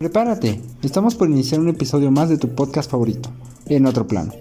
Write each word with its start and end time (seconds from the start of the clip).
Prepárate, 0.00 0.62
estamos 0.82 1.14
por 1.14 1.28
iniciar 1.28 1.60
un 1.60 1.68
episodio 1.68 2.10
más 2.10 2.30
de 2.30 2.38
tu 2.38 2.48
podcast 2.54 2.90
favorito, 2.90 3.28
En 3.66 3.84
Otro 3.84 4.06
Plano, 4.06 4.32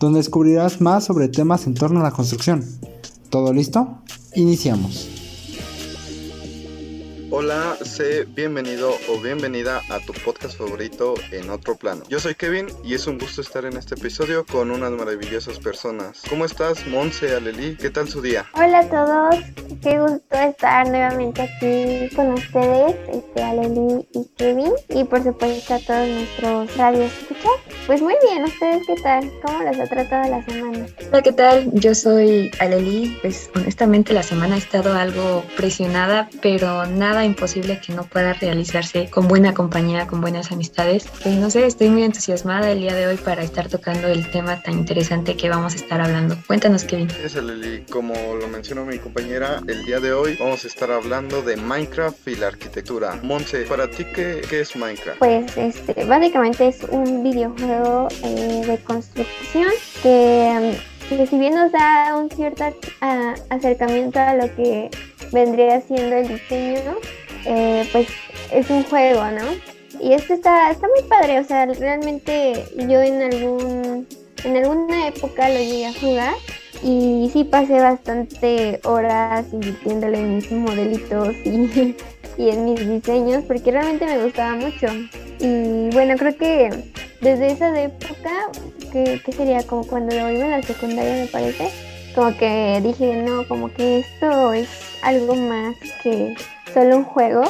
donde 0.00 0.20
descubrirás 0.20 0.80
más 0.80 1.04
sobre 1.04 1.28
temas 1.28 1.66
en 1.66 1.74
torno 1.74 2.00
a 2.00 2.02
la 2.02 2.12
construcción. 2.12 2.64
¿Todo 3.28 3.52
listo? 3.52 3.98
Iniciamos. 4.36 5.11
Hola, 7.34 7.78
sé 7.80 8.26
bienvenido 8.26 8.92
o 9.08 9.18
bienvenida 9.18 9.80
a 9.88 10.00
tu 10.00 10.12
podcast 10.12 10.58
favorito 10.58 11.14
en 11.30 11.48
otro 11.48 11.76
plano. 11.76 12.02
Yo 12.10 12.20
soy 12.20 12.34
Kevin 12.34 12.66
y 12.84 12.92
es 12.92 13.06
un 13.06 13.16
gusto 13.16 13.40
estar 13.40 13.64
en 13.64 13.78
este 13.78 13.94
episodio 13.94 14.44
con 14.44 14.70
unas 14.70 14.90
maravillosas 14.90 15.58
personas. 15.58 16.20
¿Cómo 16.28 16.44
estás, 16.44 16.86
Monse, 16.86 17.34
Aleli? 17.34 17.76
¿Qué 17.76 17.88
tal 17.88 18.06
su 18.06 18.20
día? 18.20 18.44
Hola 18.52 18.80
a 18.80 18.86
todos, 18.86 19.36
qué 19.82 19.98
gusto 19.98 20.36
estar 20.36 20.86
nuevamente 20.88 21.40
aquí 21.40 22.14
con 22.14 22.34
ustedes, 22.34 22.96
este, 23.10 23.42
Aleli 23.42 24.06
y 24.12 24.28
Kevin, 24.36 24.72
y 24.90 25.04
por 25.04 25.24
supuesto 25.24 25.72
a 25.72 25.78
todos 25.78 26.06
nuestros 26.06 26.76
radios 26.76 27.10
escuchar. 27.14 27.52
Pues 27.86 28.02
muy 28.02 28.14
bien, 28.28 28.44
¿ustedes 28.44 28.86
qué 28.86 28.96
tal? 29.02 29.32
¿Cómo 29.42 29.62
les 29.62 29.80
ha 29.80 29.86
tratado 29.86 30.30
la 30.30 30.44
semana? 30.44 30.86
Hola, 31.08 31.22
¿qué 31.22 31.32
tal? 31.32 31.70
Yo 31.72 31.94
soy 31.94 32.50
Aleli, 32.60 33.16
pues 33.22 33.48
honestamente 33.56 34.12
la 34.12 34.22
semana 34.22 34.56
ha 34.56 34.58
estado 34.58 34.92
algo 34.92 35.42
presionada, 35.56 36.28
pero 36.42 36.84
nada 36.84 37.21
imposible 37.24 37.80
que 37.84 37.92
no 37.92 38.04
pueda 38.04 38.32
realizarse 38.34 39.08
con 39.10 39.28
buena 39.28 39.54
compañía, 39.54 40.06
con 40.06 40.20
buenas 40.20 40.52
amistades. 40.52 41.06
Pues 41.22 41.36
no 41.36 41.50
sé, 41.50 41.66
estoy 41.66 41.88
muy 41.88 42.02
entusiasmada 42.02 42.70
el 42.70 42.80
día 42.80 42.94
de 42.94 43.06
hoy 43.06 43.16
para 43.16 43.42
estar 43.42 43.68
tocando 43.68 44.08
el 44.08 44.30
tema 44.30 44.60
tan 44.62 44.78
interesante 44.78 45.36
que 45.36 45.48
vamos 45.48 45.74
a 45.74 45.76
estar 45.76 46.00
hablando. 46.00 46.36
Cuéntanos, 46.46 46.84
Kevin. 46.84 47.08
Es 47.24 47.34
Lili, 47.34 47.84
como 47.90 48.14
lo 48.36 48.48
mencionó 48.48 48.84
mi 48.84 48.98
compañera, 48.98 49.60
el 49.66 49.84
día 49.84 50.00
de 50.00 50.12
hoy 50.12 50.36
vamos 50.38 50.64
a 50.64 50.66
estar 50.66 50.90
hablando 50.90 51.42
de 51.42 51.56
Minecraft 51.56 52.28
y 52.28 52.36
la 52.36 52.48
arquitectura. 52.48 53.18
Monse, 53.22 53.62
¿para 53.62 53.88
ti 53.88 54.04
qué, 54.04 54.42
qué 54.48 54.60
es 54.60 54.76
Minecraft? 54.76 55.18
Pues 55.18 55.56
este, 55.56 56.04
básicamente 56.04 56.68
es 56.68 56.82
un 56.90 57.22
videojuego 57.22 58.08
eh, 58.24 58.62
de 58.66 58.78
construcción 58.78 59.70
que 60.02 60.78
que 61.08 61.26
si 61.26 61.38
bien 61.38 61.54
nos 61.54 61.70
da 61.72 62.16
un 62.16 62.30
cierto 62.30 62.64
acercamiento 63.50 64.18
a 64.18 64.34
lo 64.34 64.54
que 64.54 64.90
vendría 65.32 65.80
siendo 65.80 66.16
el 66.16 66.28
diseño, 66.28 66.96
eh, 67.46 67.88
pues 67.92 68.08
es 68.52 68.70
un 68.70 68.84
juego, 68.84 69.24
¿no? 69.30 69.44
Y 70.00 70.12
esto 70.12 70.34
está, 70.34 70.70
está 70.70 70.86
muy 70.88 71.08
padre, 71.08 71.38
o 71.38 71.44
sea, 71.44 71.66
realmente 71.66 72.64
yo 72.76 73.00
en 73.00 73.22
algún 73.22 74.06
en 74.44 74.56
alguna 74.56 75.08
época 75.08 75.48
lo 75.48 75.58
llegué 75.58 75.86
a 75.86 75.94
jugar 75.94 76.34
y 76.82 77.30
sí 77.32 77.44
pasé 77.44 77.74
bastante 77.74 78.80
horas 78.84 79.46
invirtiéndole 79.52 80.18
en 80.18 80.36
mis 80.36 80.50
modelitos 80.50 81.28
y, 81.44 81.94
en 82.38 82.64
mis 82.64 82.88
diseños 82.88 83.44
porque 83.46 83.70
realmente 83.70 84.06
me 84.06 84.22
gustaba 84.24 84.56
mucho. 84.56 84.86
Y 85.38 85.90
bueno, 85.90 86.16
creo 86.16 86.36
que 86.36 86.92
desde 87.20 87.52
esa 87.52 87.80
época, 87.80 88.50
que, 88.92 89.20
sería 89.32 89.62
como 89.64 89.86
cuando 89.86 90.14
lo 90.16 90.30
iba 90.30 90.44
en 90.44 90.50
la 90.50 90.62
secundaria 90.62 91.24
me 91.24 91.26
parece, 91.26 91.68
como 92.14 92.36
que 92.36 92.80
dije, 92.82 93.22
no, 93.22 93.46
como 93.46 93.72
que 93.72 94.00
esto 94.00 94.52
es 94.52 94.68
algo 95.02 95.34
más 95.34 95.76
que 96.02 96.34
solo 96.72 96.98
un 96.98 97.04
juego. 97.04 97.44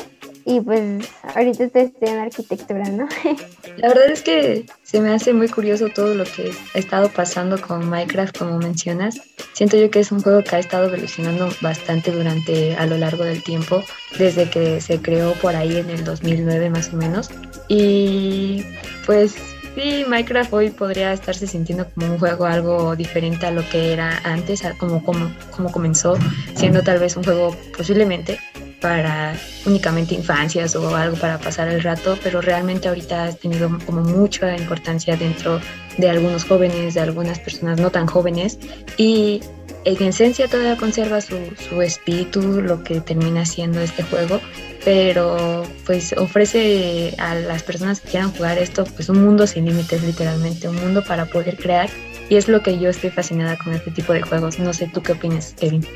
Y 0.44 0.60
pues 0.60 1.08
ahorita 1.34 1.64
estoy 1.64 1.82
estudiando 1.82 2.22
arquitectura, 2.22 2.88
¿no? 2.88 3.08
La 3.76 3.88
verdad 3.88 4.10
es 4.10 4.22
que 4.22 4.66
se 4.82 5.00
me 5.00 5.12
hace 5.12 5.32
muy 5.32 5.48
curioso 5.48 5.88
todo 5.88 6.16
lo 6.16 6.24
que 6.24 6.50
ha 6.74 6.78
estado 6.78 7.08
pasando 7.10 7.60
con 7.60 7.88
Minecraft, 7.88 8.36
como 8.36 8.58
mencionas. 8.58 9.20
Siento 9.52 9.76
yo 9.76 9.88
que 9.90 10.00
es 10.00 10.10
un 10.10 10.20
juego 10.20 10.42
que 10.42 10.56
ha 10.56 10.58
estado 10.58 10.88
evolucionando 10.88 11.48
bastante 11.60 12.10
durante 12.10 12.74
a 12.74 12.86
lo 12.86 12.98
largo 12.98 13.22
del 13.22 13.42
tiempo, 13.44 13.84
desde 14.18 14.50
que 14.50 14.80
se 14.80 15.00
creó 15.00 15.34
por 15.34 15.54
ahí 15.54 15.76
en 15.76 15.90
el 15.90 16.04
2009 16.04 16.70
más 16.70 16.92
o 16.92 16.96
menos. 16.96 17.30
Y 17.68 18.64
pues 19.06 19.36
Sí, 19.74 20.04
Minecraft 20.06 20.52
hoy 20.52 20.70
podría 20.70 21.12
estarse 21.12 21.46
sintiendo 21.46 21.86
como 21.94 22.12
un 22.12 22.18
juego 22.18 22.44
algo 22.44 22.94
diferente 22.94 23.46
a 23.46 23.50
lo 23.50 23.66
que 23.70 23.92
era 23.92 24.20
antes, 24.24 24.62
como, 24.78 25.02
como, 25.02 25.32
como 25.50 25.72
comenzó, 25.72 26.18
siendo 26.54 26.82
tal 26.82 26.98
vez 26.98 27.16
un 27.16 27.24
juego 27.24 27.56
posiblemente 27.76 28.38
para 28.82 29.34
únicamente 29.64 30.14
infancias 30.14 30.74
o 30.76 30.94
algo 30.94 31.16
para 31.16 31.38
pasar 31.38 31.68
el 31.68 31.82
rato, 31.82 32.18
pero 32.22 32.42
realmente 32.42 32.88
ahorita 32.88 33.24
ha 33.24 33.32
tenido 33.32 33.70
como 33.86 34.02
mucha 34.02 34.54
importancia 34.56 35.16
dentro 35.16 35.60
de 35.96 36.10
algunos 36.10 36.44
jóvenes, 36.44 36.94
de 36.94 37.00
algunas 37.00 37.38
personas 37.38 37.80
no 37.80 37.90
tan 37.90 38.06
jóvenes 38.06 38.58
y 38.98 39.40
en 39.84 40.02
esencia 40.02 40.48
todavía 40.48 40.76
conserva 40.76 41.20
su, 41.20 41.38
su 41.68 41.82
espíritu, 41.82 42.60
lo 42.60 42.82
que 42.84 43.00
termina 43.00 43.46
siendo 43.46 43.80
este 43.80 44.02
juego, 44.02 44.40
pero 44.84 45.64
pues 45.86 46.12
ofrece 46.14 47.14
a 47.18 47.34
las 47.34 47.62
personas 47.62 48.00
que 48.00 48.10
quieran 48.10 48.32
jugar 48.32 48.58
esto 48.58 48.84
pues 48.84 49.08
un 49.08 49.22
mundo 49.22 49.46
sin 49.46 49.66
límites 49.66 50.02
literalmente, 50.02 50.68
un 50.68 50.76
mundo 50.76 51.02
para 51.04 51.26
poder 51.26 51.56
crear 51.56 51.88
y 52.28 52.36
es 52.36 52.48
lo 52.48 52.62
que 52.62 52.78
yo 52.78 52.88
estoy 52.88 53.10
fascinada 53.10 53.58
con 53.58 53.74
este 53.74 53.90
tipo 53.90 54.12
de 54.14 54.22
juegos. 54.22 54.58
No 54.58 54.72
sé, 54.72 54.90
¿tú 54.92 55.02
qué 55.02 55.12
opinas, 55.12 55.54
Kevin? 55.60 55.86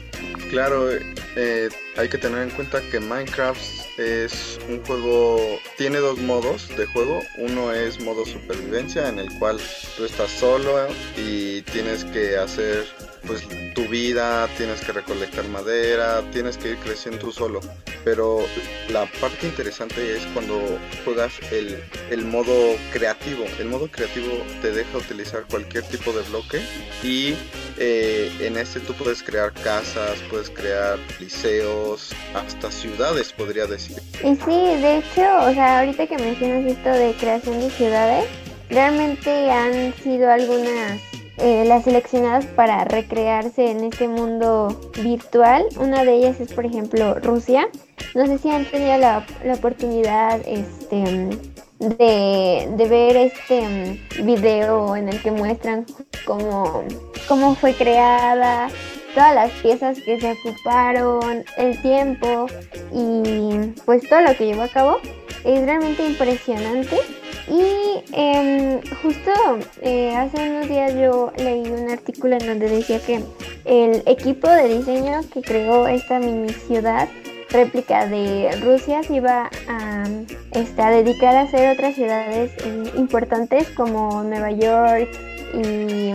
Claro, 0.50 0.88
eh, 1.36 1.68
hay 1.96 2.08
que 2.08 2.18
tener 2.18 2.42
en 2.42 2.50
cuenta 2.50 2.80
que 2.90 3.00
Minecraft 3.00 3.58
es 3.98 4.58
un 4.68 4.84
juego, 4.84 5.58
tiene 5.78 5.98
dos 5.98 6.18
modos 6.18 6.68
de 6.76 6.84
juego. 6.86 7.20
Uno 7.38 7.72
es 7.72 8.00
modo 8.00 8.26
supervivencia, 8.26 9.08
en 9.08 9.18
el 9.18 9.32
cual 9.38 9.58
tú 9.96 10.04
estás 10.04 10.30
solo 10.30 10.88
y 11.16 11.62
tienes 11.62 12.04
que 12.04 12.36
hacer 12.36 12.84
pues 13.26 13.46
tu 13.74 13.86
vida, 13.88 14.48
tienes 14.56 14.80
que 14.80 14.92
recolectar 14.92 15.46
madera, 15.48 16.22
tienes 16.32 16.56
que 16.56 16.70
ir 16.70 16.76
creciendo 16.78 17.18
tú 17.18 17.32
solo. 17.32 17.60
Pero 18.04 18.38
la 18.90 19.06
parte 19.20 19.46
interesante 19.46 20.16
es 20.16 20.24
cuando 20.32 20.60
juegas 21.04 21.32
el, 21.50 21.82
el 22.10 22.24
modo 22.24 22.54
creativo. 22.92 23.44
El 23.58 23.66
modo 23.66 23.88
creativo 23.88 24.32
te 24.62 24.70
deja 24.70 24.98
utilizar 24.98 25.44
cualquier 25.50 25.84
tipo 25.84 26.12
de 26.12 26.22
bloque 26.22 26.60
y 27.02 27.34
eh, 27.78 28.30
en 28.40 28.56
este 28.56 28.80
tú 28.80 28.94
puedes 28.94 29.22
crear 29.22 29.52
casas, 29.52 30.18
puedes 30.30 30.50
crear 30.50 30.98
liceos, 31.20 32.14
hasta 32.34 32.70
ciudades 32.70 33.32
podría 33.32 33.66
decir. 33.66 33.96
Y 34.22 34.36
sí, 34.36 34.80
de 34.80 34.98
hecho, 34.98 35.22
o 35.42 35.52
sea, 35.52 35.80
ahorita 35.80 36.06
que 36.06 36.16
mencionas 36.16 36.64
esto 36.64 36.90
de 36.90 37.12
creación 37.14 37.60
de 37.60 37.70
ciudades, 37.70 38.24
realmente 38.70 39.50
han 39.50 39.94
sido 39.94 40.30
algunas 40.30 41.00
eh, 41.38 41.64
las 41.66 41.84
seleccionadas 41.84 42.46
para 42.46 42.84
recrearse 42.84 43.70
en 43.70 43.84
este 43.84 44.08
mundo 44.08 44.68
virtual. 45.02 45.66
Una 45.78 46.04
de 46.04 46.14
ellas 46.14 46.40
es, 46.40 46.52
por 46.52 46.64
ejemplo, 46.64 47.14
Rusia. 47.14 47.68
No 48.14 48.26
sé 48.26 48.38
si 48.38 48.50
han 48.50 48.64
tenido 48.64 48.96
la, 48.96 49.26
oportunidad 49.52 50.40
este, 50.46 51.38
de, 51.78 52.86
ver 52.88 53.16
este 53.16 54.00
video 54.22 54.96
en 54.96 55.10
el 55.10 55.20
que 55.20 55.30
muestran 55.30 55.84
cómo, 56.24 56.84
cómo 57.28 57.54
fue 57.54 57.74
creada, 57.74 58.68
todas 59.14 59.34
las 59.34 59.50
piezas 59.62 60.00
que 60.00 60.18
se 60.18 60.32
ocuparon, 60.32 61.44
el 61.58 61.80
tiempo 61.82 62.46
y 62.92 63.72
pues 63.84 64.08
todo 64.08 64.22
lo 64.22 64.34
que 64.36 64.46
llevó 64.46 64.62
a 64.62 64.68
cabo. 64.68 64.98
Es 65.44 65.64
realmente 65.64 66.06
impresionante 66.06 66.96
y 67.48 68.02
em, 68.12 68.80
justo 69.02 69.30
eh, 69.80 70.14
hace 70.16 70.50
unos 70.50 70.68
días 70.68 70.94
yo 70.94 71.32
leí 71.36 71.62
un 71.62 71.90
artículo 71.90 72.36
en 72.36 72.46
donde 72.46 72.68
decía 72.68 73.00
que 73.00 73.22
el 73.64 74.02
equipo 74.06 74.48
de 74.48 74.68
diseño 74.68 75.20
que 75.32 75.42
creó 75.42 75.86
esta 75.86 76.18
mini 76.18 76.52
ciudad 76.52 77.08
réplica 77.50 78.06
de 78.06 78.50
Rusia 78.62 79.02
se 79.04 79.14
iba 79.14 79.50
a, 79.68 80.04
este, 80.52 80.82
a 80.82 80.90
dedicar 80.90 81.36
a 81.36 81.42
hacer 81.42 81.72
otras 81.72 81.94
ciudades 81.94 82.52
eh, 82.64 82.92
importantes 82.96 83.68
como 83.70 84.22
Nueva 84.24 84.50
York 84.50 85.08
y 85.54 86.12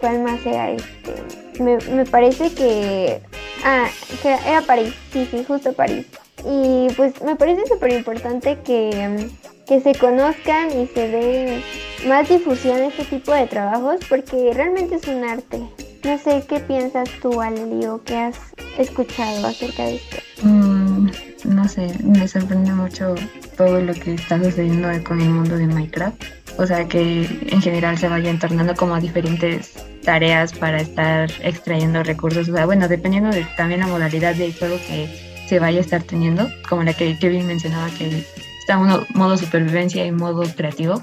cuál 0.00 0.22
más 0.22 0.44
era 0.44 0.72
este 0.72 1.62
me, 1.62 1.78
me 1.92 2.04
parece 2.04 2.52
que 2.52 3.20
ah 3.64 3.88
que 4.22 4.34
era 4.46 4.62
París 4.62 4.94
sí 5.12 5.26
sí 5.30 5.44
justo 5.46 5.72
París. 5.72 6.06
Y 6.44 6.88
pues 6.96 7.20
me 7.22 7.34
parece 7.34 7.66
súper 7.66 7.92
importante 7.92 8.58
que 8.64 9.28
que 9.68 9.80
se 9.80 9.94
conozcan 9.94 10.68
y 10.70 10.86
se 10.86 11.08
dé 11.08 11.62
más 12.08 12.28
difusión 12.28 12.78
a 12.78 12.86
este 12.86 13.04
tipo 13.04 13.32
de 13.32 13.46
trabajos 13.46 14.00
porque 14.08 14.50
realmente 14.54 14.96
es 14.96 15.06
un 15.06 15.22
arte. 15.24 15.60
No 16.04 16.16
sé 16.16 16.42
qué 16.48 16.60
piensas 16.60 17.10
tú, 17.20 17.42
Ali, 17.42 17.84
o 17.86 18.02
qué 18.02 18.16
has 18.16 18.36
escuchado 18.78 19.46
acerca 19.46 19.84
de 19.84 19.96
esto. 19.96 20.16
Mm, 20.42 21.10
no 21.44 21.68
sé, 21.68 21.88
me 22.02 22.26
sorprende 22.26 22.72
mucho 22.72 23.14
todo 23.56 23.80
lo 23.80 23.92
que 23.92 24.14
está 24.14 24.42
sucediendo 24.42 24.88
con 25.04 25.20
el 25.20 25.28
mundo 25.28 25.56
de 25.56 25.66
Minecraft. 25.66 26.22
O 26.56 26.66
sea, 26.66 26.88
que 26.88 27.28
en 27.50 27.60
general 27.60 27.98
se 27.98 28.08
vaya 28.08 28.30
entornando 28.30 28.74
como 28.74 28.94
a 28.94 29.00
diferentes 29.00 29.74
tareas 30.02 30.52
para 30.52 30.80
estar 30.80 31.30
extrayendo 31.42 32.02
recursos. 32.02 32.48
O 32.48 32.54
sea, 32.54 32.64
bueno, 32.64 32.88
dependiendo 32.88 33.30
de 33.30 33.44
también 33.56 33.80
la 33.80 33.86
modalidad 33.86 34.34
de 34.34 34.52
juego 34.52 34.76
que 34.88 35.08
se 35.46 35.58
vaya 35.58 35.78
a 35.78 35.82
estar 35.82 36.02
teniendo, 36.02 36.48
como 36.68 36.84
la 36.84 36.94
que 36.94 37.18
Kevin 37.18 37.46
mencionaba, 37.46 37.88
que 37.90 38.24
está 38.68 38.76
uno, 38.76 39.06
modo 39.14 39.38
supervivencia 39.38 40.04
y 40.04 40.12
modo 40.12 40.42
creativo. 40.54 41.02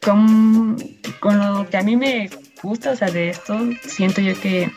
con, 0.00 0.76
con, 1.18 1.38
lo 1.38 1.68
que 1.68 1.76
a 1.76 1.82
mí 1.82 1.96
me 1.96 2.30
gusta, 2.62 2.92
o 2.92 2.96
sea, 2.96 3.10
de 3.10 3.30
esto, 3.30 3.58
siento 3.84 4.20
yo 4.20 4.40
que 4.40 4.70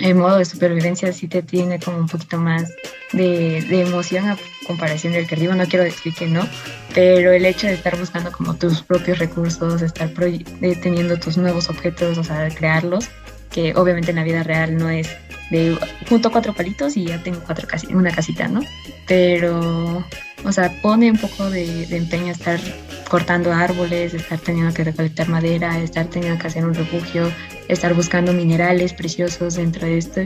el 0.00 0.16
modo 0.16 0.38
de 0.38 0.44
supervivencia 0.44 1.12
sí 1.12 1.28
te 1.28 1.42
tiene 1.42 1.78
como 1.78 1.98
un 1.98 2.08
poquito 2.08 2.38
más 2.38 2.72
de, 3.12 3.62
de, 3.62 3.82
emoción 3.82 4.28
a 4.28 4.36
comparación 4.66 5.12
del 5.12 5.28
creativo, 5.28 5.54
no 5.54 5.64
quiero 5.66 5.84
decir 5.84 6.12
que 6.12 6.26
no, 6.26 6.44
pero 6.92 7.30
el 7.30 7.46
hecho 7.46 7.68
de 7.68 7.74
estar 7.74 7.96
buscando 7.96 8.32
como 8.32 8.56
tus 8.56 8.82
propios 8.82 9.20
recursos, 9.20 9.82
estar 9.82 10.10
teniendo 10.12 11.20
tus 11.20 11.36
nuevos 11.36 11.70
objetos, 11.70 12.18
o 12.18 12.24
sea, 12.24 12.48
crearlos, 12.48 13.08
que 13.52 13.74
obviamente 13.76 14.10
en 14.10 14.16
la 14.16 14.24
vida 14.24 14.42
real 14.42 14.76
no 14.76 14.90
es 14.90 15.08
de 15.50 15.76
junto 16.08 16.30
cuatro 16.30 16.52
palitos 16.52 16.96
y 16.96 17.06
ya 17.06 17.22
tengo 17.22 17.40
cuatro 17.40 17.66
casi, 17.66 17.88
una 17.92 18.12
casita, 18.12 18.48
¿no? 18.48 18.60
Pero, 19.06 20.04
o 20.44 20.52
sea, 20.52 20.80
pone 20.80 21.10
un 21.10 21.18
poco 21.18 21.50
de, 21.50 21.86
de 21.86 21.96
empeño 21.96 22.32
estar 22.32 22.60
cortando 23.08 23.52
árboles, 23.52 24.14
estar 24.14 24.38
teniendo 24.38 24.72
que 24.72 24.84
recolectar 24.84 25.28
madera, 25.28 25.78
estar 25.80 26.06
teniendo 26.06 26.40
que 26.40 26.46
hacer 26.46 26.64
un 26.64 26.74
refugio, 26.74 27.30
estar 27.68 27.92
buscando 27.92 28.32
minerales 28.32 28.92
preciosos 28.92 29.56
dentro 29.56 29.86
de 29.86 29.98
esto. 29.98 30.20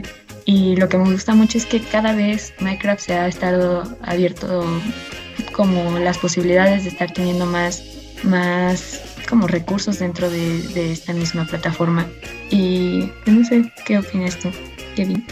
Y 0.44 0.76
lo 0.76 0.88
que 0.88 0.98
me 0.98 1.10
gusta 1.10 1.34
mucho 1.34 1.56
es 1.56 1.64
que 1.64 1.80
cada 1.80 2.14
vez 2.14 2.52
Minecraft 2.60 3.00
se 3.00 3.14
ha 3.14 3.26
estado 3.26 3.82
abierto 4.02 4.64
como 5.52 5.98
las 5.98 6.18
posibilidades 6.18 6.84
de 6.84 6.90
estar 6.90 7.10
teniendo 7.12 7.46
más, 7.46 7.82
más 8.22 9.00
como 9.28 9.46
recursos 9.46 9.98
dentro 9.98 10.28
de, 10.28 10.58
de 10.74 10.92
esta 10.92 11.14
misma 11.14 11.46
plataforma. 11.46 12.06
Y 12.50 13.10
no 13.24 13.44
sé, 13.46 13.72
¿qué 13.86 13.98
opinas 13.98 14.38
tú, 14.38 14.50
Kevin? 14.94 15.26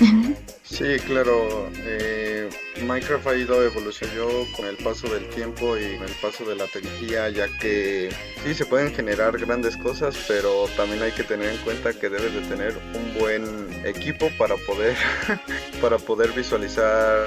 Sí, 0.62 0.96
claro. 1.06 1.70
Eh, 1.76 2.48
Minecraft 2.86 3.26
ha 3.26 3.36
ido 3.36 3.62
evolucionando 3.62 4.46
con 4.56 4.66
el 4.66 4.76
paso 4.76 5.08
del 5.08 5.28
tiempo 5.28 5.76
y 5.76 5.96
con 5.96 6.06
el 6.08 6.14
paso 6.20 6.44
de 6.44 6.56
la 6.56 6.66
tecnología, 6.66 7.28
ya 7.28 7.46
que 7.58 8.10
sí 8.44 8.54
se 8.54 8.64
pueden 8.64 8.94
generar 8.94 9.38
grandes 9.38 9.76
cosas, 9.76 10.16
pero 10.26 10.66
también 10.76 11.02
hay 11.02 11.12
que 11.12 11.24
tener 11.24 11.50
en 11.50 11.58
cuenta 11.58 11.92
que 11.92 12.08
debes 12.08 12.32
de 12.34 12.40
tener 12.42 12.74
un 12.94 13.18
buen 13.18 13.68
equipo 13.84 14.30
para 14.38 14.56
poder 14.56 14.96
para 15.80 15.98
poder 15.98 16.32
visualizar 16.32 17.26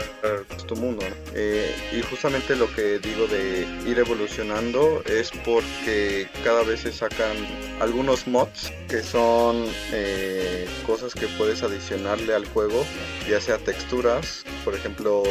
tu 0.67 0.75
mundo. 0.75 1.05
Eh, 1.33 1.75
y 1.91 2.01
justamente 2.01 2.55
lo 2.55 2.73
que 2.73 2.99
digo 2.99 3.27
de 3.27 3.67
ir 3.85 3.99
evolucionando 3.99 5.03
es 5.05 5.31
porque 5.43 6.27
cada 6.43 6.63
vez 6.63 6.81
se 6.81 6.91
sacan 6.91 7.35
algunos 7.79 8.27
mods 8.27 8.71
que 8.87 9.01
son 9.03 9.65
eh, 9.91 10.67
cosas 10.85 11.13
que 11.13 11.27
puedes 11.37 11.63
adicionarle 11.63 12.33
al 12.33 12.45
juego, 12.45 12.85
ya 13.29 13.41
sea 13.41 13.57
texturas, 13.57 14.43
por 14.63 14.75
ejemplo 14.75 15.23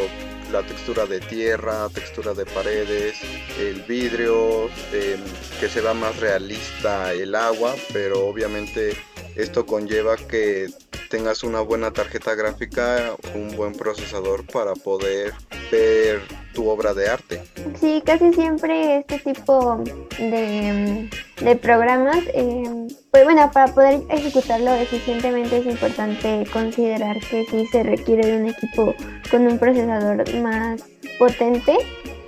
la 0.53 0.63
textura 0.63 1.07
de 1.07 1.21
tierra, 1.21 1.89
textura 1.89 2.35
de 2.35 2.47
paredes, 2.47 3.17
el 3.59 3.83
vidrio, 3.83 4.67
em, 4.93 5.21
que 5.59 5.69
se 5.69 5.83
da 5.83 5.95
más 5.95 6.17
realista 6.21 7.13
el 7.13 7.35
agua, 7.35 7.75
pero 7.93 8.27
obviamente 8.27 8.97
esto 9.35 9.67
conlleva 9.67 10.17
que 10.17 10.69
tengas 11.15 11.45
una 11.45 11.61
buena 11.61 11.93
tarjeta 11.93 12.35
gráfica, 12.35 13.15
un 13.37 13.57
buen 13.57 13.73
procesador 13.73 14.45
para 14.49 14.75
poder 14.75 15.33
ver 15.71 16.21
tu 16.53 16.69
obra 16.69 16.93
de 16.93 17.09
arte. 17.09 17.41
Sí, 17.79 18.03
casi 18.05 18.33
siempre 18.33 18.99
este 18.99 19.21
tipo 19.21 19.77
de, 20.19 21.09
de 21.41 21.57
programas, 21.57 22.19
em, 22.33 22.89
pues 23.13 23.23
bueno, 23.23 23.49
para 23.53 23.73
poder 23.73 24.03
ejecutarlo 24.09 24.75
eficientemente 24.75 25.59
es 25.59 25.67
importante 25.67 26.49
considerar 26.53 27.17
que 27.31 27.47
sí 27.49 27.65
se 27.71 27.85
requiere 27.85 28.27
de 28.27 28.37
un 28.39 28.49
equipo 28.49 28.93
con 29.31 29.47
un 29.47 29.57
procesador 29.57 30.35
más 30.41 30.83
potente 31.17 31.77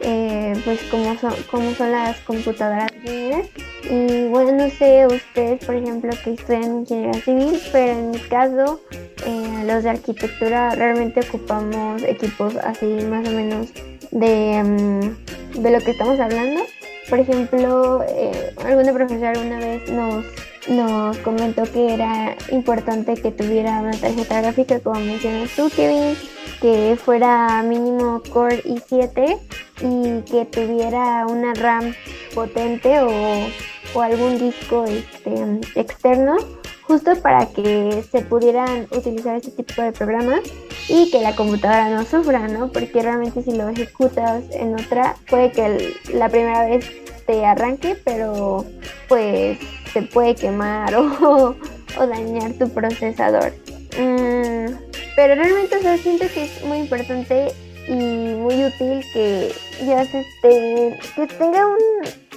eh, 0.09 0.53
pues 0.65 0.81
como 0.85 1.19
son, 1.19 1.35
como 1.51 1.73
son 1.73 1.91
las 1.91 2.17
computadoras 2.21 2.93
Y 3.05 4.29
bueno, 4.29 4.53
no 4.53 4.71
sé 4.71 5.05
ustedes, 5.05 5.65
por 5.65 5.75
ejemplo, 5.75 6.13
que 6.23 6.35
estudian 6.35 6.81
ingeniería 6.81 7.21
civil, 7.23 7.61
pero 7.73 7.93
en 7.93 8.11
mi 8.13 8.19
caso, 8.21 8.81
eh, 9.27 9.65
los 9.67 9.83
de 9.83 9.91
arquitectura 9.91 10.77
realmente 10.77 11.21
ocupamos 11.29 12.05
equipos 12.05 12.55
así 12.55 12.87
más 12.87 13.29
o 13.29 13.33
menos 13.33 13.73
de, 14.13 14.63
mm, 14.63 15.61
de 15.61 15.71
lo 15.73 15.81
que 15.81 15.91
estamos 15.91 16.21
hablando. 16.21 16.63
Por 17.11 17.19
ejemplo, 17.19 18.05
eh, 18.09 18.55
alguna 18.65 18.93
profesora 18.93 19.41
una 19.41 19.59
vez 19.59 19.91
nos, 19.91 20.25
nos 20.69 21.19
comentó 21.19 21.65
que 21.65 21.95
era 21.95 22.37
importante 22.53 23.15
que 23.15 23.33
tuviera 23.33 23.81
una 23.81 23.97
tarjeta 23.97 24.41
gráfica, 24.41 24.79
como 24.79 25.01
mencionas 25.01 25.51
tú, 25.57 25.69
Kevin, 25.75 26.17
que 26.61 26.97
fuera 26.97 27.61
mínimo 27.65 28.23
Core 28.33 28.63
i7 28.63 29.41
y 29.81 30.23
que 30.23 30.45
tuviera 30.47 31.27
una 31.27 31.55
RAM 31.55 31.95
potente 32.35 33.01
o, 33.01 34.01
algún 34.01 34.39
disco 34.39 34.85
este, 34.85 35.33
externo 35.75 36.37
justo 36.83 37.17
para 37.23 37.47
que 37.47 38.05
se 38.11 38.21
pudieran 38.21 38.87
utilizar 38.91 39.37
este 39.37 39.63
tipo 39.63 39.81
de 39.81 39.93
programas 39.93 40.41
y 40.89 41.11
que 41.11 41.21
la 41.21 41.35
computadora 41.35 41.89
no 41.89 42.05
sufra, 42.05 42.47
¿no? 42.47 42.71
Porque 42.71 43.03
realmente 43.03 43.43
si 43.43 43.53
lo 43.53 43.69
ejecutas 43.69 44.45
en 44.51 44.75
otra, 44.75 45.17
puede 45.29 45.51
que 45.51 45.95
la 46.13 46.29
primera 46.29 46.67
vez 46.67 46.87
te 47.27 47.45
arranque, 47.45 47.97
pero 48.05 48.65
pues 49.09 49.59
se 49.93 50.03
puede 50.03 50.35
quemar 50.35 50.95
o, 50.97 51.57
o 51.99 52.07
dañar 52.07 52.53
tu 52.53 52.69
procesador. 52.69 53.53
Mm, 53.99 54.75
pero 55.17 55.35
realmente 55.35 55.77
o 55.77 55.97
siento 55.97 56.27
que 56.33 56.45
es 56.45 56.65
muy 56.65 56.79
importante 56.79 57.49
y 57.89 57.95
muy 57.95 58.65
útil 58.65 59.05
que 59.13 59.53
ya 59.85 60.05
se 60.05 60.25
que 60.43 61.27
tenga 61.39 61.67
un, 61.67 61.79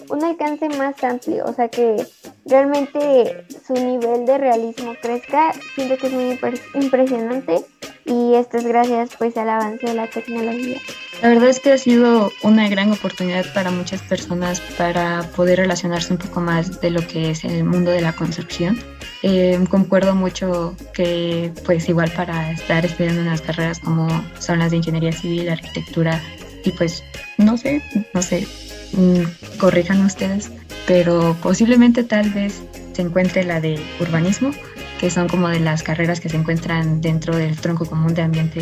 un 0.10 0.24
alcance 0.24 0.70
más 0.70 1.04
amplio, 1.04 1.46
o 1.46 1.54
sea 1.54 1.68
que 1.68 2.06
realmente 2.46 3.46
su 3.66 3.74
nivel 3.74 4.26
de 4.26 4.38
realismo 4.38 4.94
crezca, 5.02 5.54
siento 5.76 5.98
que 5.98 6.08
es 6.08 6.14
muy 6.14 6.40
impresionante 6.84 7.64
y 8.06 8.36
esto 8.36 8.58
es 8.58 8.66
gracias 8.66 9.12
pues 9.18 9.38
al 9.38 9.50
avance 9.50 9.86
de 9.86 9.94
la 9.94 10.10
tecnología. 10.10 10.80
La 11.22 11.28
verdad 11.28 11.50
es 11.50 11.60
que 11.60 11.74
ha 11.74 11.78
sido 11.78 12.32
una 12.44 12.70
gran 12.70 12.92
oportunidad 12.94 13.46
para 13.54 13.72
muchas 13.72 14.02
personas 14.02 14.62
para 14.78 15.24
poder 15.36 15.60
relacionarse 15.60 16.14
un 16.14 16.20
poco 16.20 16.40
más 16.40 16.80
de 16.80 16.92
lo 16.92 17.06
que 17.06 17.32
es 17.32 17.44
el 17.44 17.66
mundo 17.66 17.92
de 17.92 18.00
la 18.00 18.14
construcción. 18.14 18.80
Eh, 19.22 19.60
concuerdo 19.70 20.16
mucho 20.16 20.76
que 20.94 21.52
pues 21.66 21.90
igual 21.90 22.10
para 22.12 22.52
estar 22.52 22.86
estudiando 22.86 23.22
unas 23.22 23.42
carreras 23.42 23.80
como 23.80 24.08
son 24.40 24.60
las 24.60 24.72
de 24.72 24.78
ingeniería 24.78 25.12
civil, 25.12 25.50
arquitectura 25.50 26.22
y 26.64 26.72
pues 26.72 27.04
no 27.38 27.58
sé, 27.58 27.82
no 28.14 28.22
sé, 28.22 28.48
mm, 28.94 29.58
corrijan 29.58 30.06
ustedes, 30.06 30.50
pero 30.88 31.36
posiblemente 31.42 32.06
tal 32.06 32.30
vez 32.30 32.62
se 32.94 33.02
encuentre 33.02 33.44
la 33.44 33.60
de 33.60 33.78
urbanismo 34.00 34.52
que 35.00 35.10
son 35.10 35.28
como 35.30 35.48
de 35.48 35.60
las 35.60 35.82
carreras 35.82 36.20
que 36.20 36.30
se 36.30 36.36
encuentran 36.36 37.00
dentro 37.02 37.36
del 37.36 37.56
tronco 37.56 37.86
común 37.86 38.14
de 38.14 38.22
ambiente, 38.22 38.62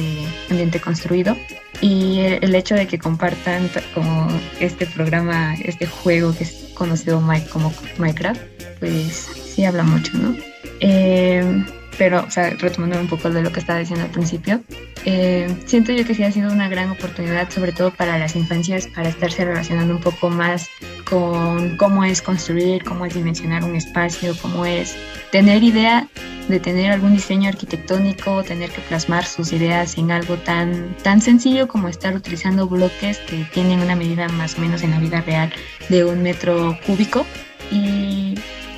ambiente 0.49 0.79
construido. 0.79 1.35
Y 1.81 2.19
el 2.19 2.53
hecho 2.55 2.75
de 2.75 2.87
que 2.87 2.99
compartan 2.99 3.69
como 3.93 4.27
este 4.59 4.85
programa, 4.85 5.55
este 5.55 5.87
juego 5.87 6.35
que 6.35 6.43
es 6.43 6.69
conocido 6.73 7.21
como 7.51 7.73
Minecraft, 7.97 8.41
pues 8.79 9.27
sí 9.55 9.65
habla 9.65 9.83
mucho, 9.83 10.17
¿no? 10.17 10.35
Eh, 10.79 11.65
pero, 11.97 12.23
o 12.23 12.31
sea, 12.31 12.51
retomando 12.51 12.99
un 12.99 13.07
poco 13.07 13.29
de 13.29 13.41
lo 13.41 13.51
que 13.51 13.59
estaba 13.59 13.79
diciendo 13.79 14.05
al 14.05 14.11
principio, 14.11 14.61
eh, 15.09 15.47
siento 15.65 15.93
yo 15.93 16.03
que 16.03 16.13
sí 16.13 16.23
ha 16.23 16.31
sido 16.33 16.51
una 16.51 16.67
gran 16.67 16.91
oportunidad, 16.91 17.49
sobre 17.49 17.71
todo 17.71 17.91
para 17.91 18.17
las 18.17 18.35
infancias, 18.35 18.87
para 18.87 19.07
estarse 19.07 19.45
relacionando 19.45 19.95
un 19.95 20.01
poco 20.01 20.29
más 20.29 20.69
con 21.09 21.77
cómo 21.77 22.03
es 22.03 22.21
construir, 22.21 22.83
cómo 22.83 23.05
es 23.05 23.13
dimensionar 23.13 23.63
un 23.63 23.77
espacio, 23.77 24.35
cómo 24.41 24.65
es 24.65 24.97
tener 25.31 25.63
idea 25.63 26.09
de 26.49 26.59
tener 26.59 26.91
algún 26.91 27.13
diseño 27.13 27.47
arquitectónico, 27.47 28.43
tener 28.43 28.69
que 28.69 28.81
plasmar 28.81 29.25
sus 29.25 29.53
ideas 29.53 29.97
en 29.97 30.11
algo 30.11 30.35
tan, 30.35 30.93
tan 31.03 31.21
sencillo 31.21 31.69
como 31.69 31.87
estar 31.87 32.13
utilizando 32.13 32.67
bloques 32.67 33.19
que 33.19 33.45
tienen 33.53 33.79
una 33.79 33.95
medida 33.95 34.27
más 34.27 34.57
o 34.57 34.61
menos 34.61 34.83
en 34.83 34.91
la 34.91 34.99
vida 34.99 35.21
real 35.21 35.53
de 35.87 36.03
un 36.03 36.21
metro 36.21 36.77
cúbico. 36.85 37.25
Y 37.71 38.06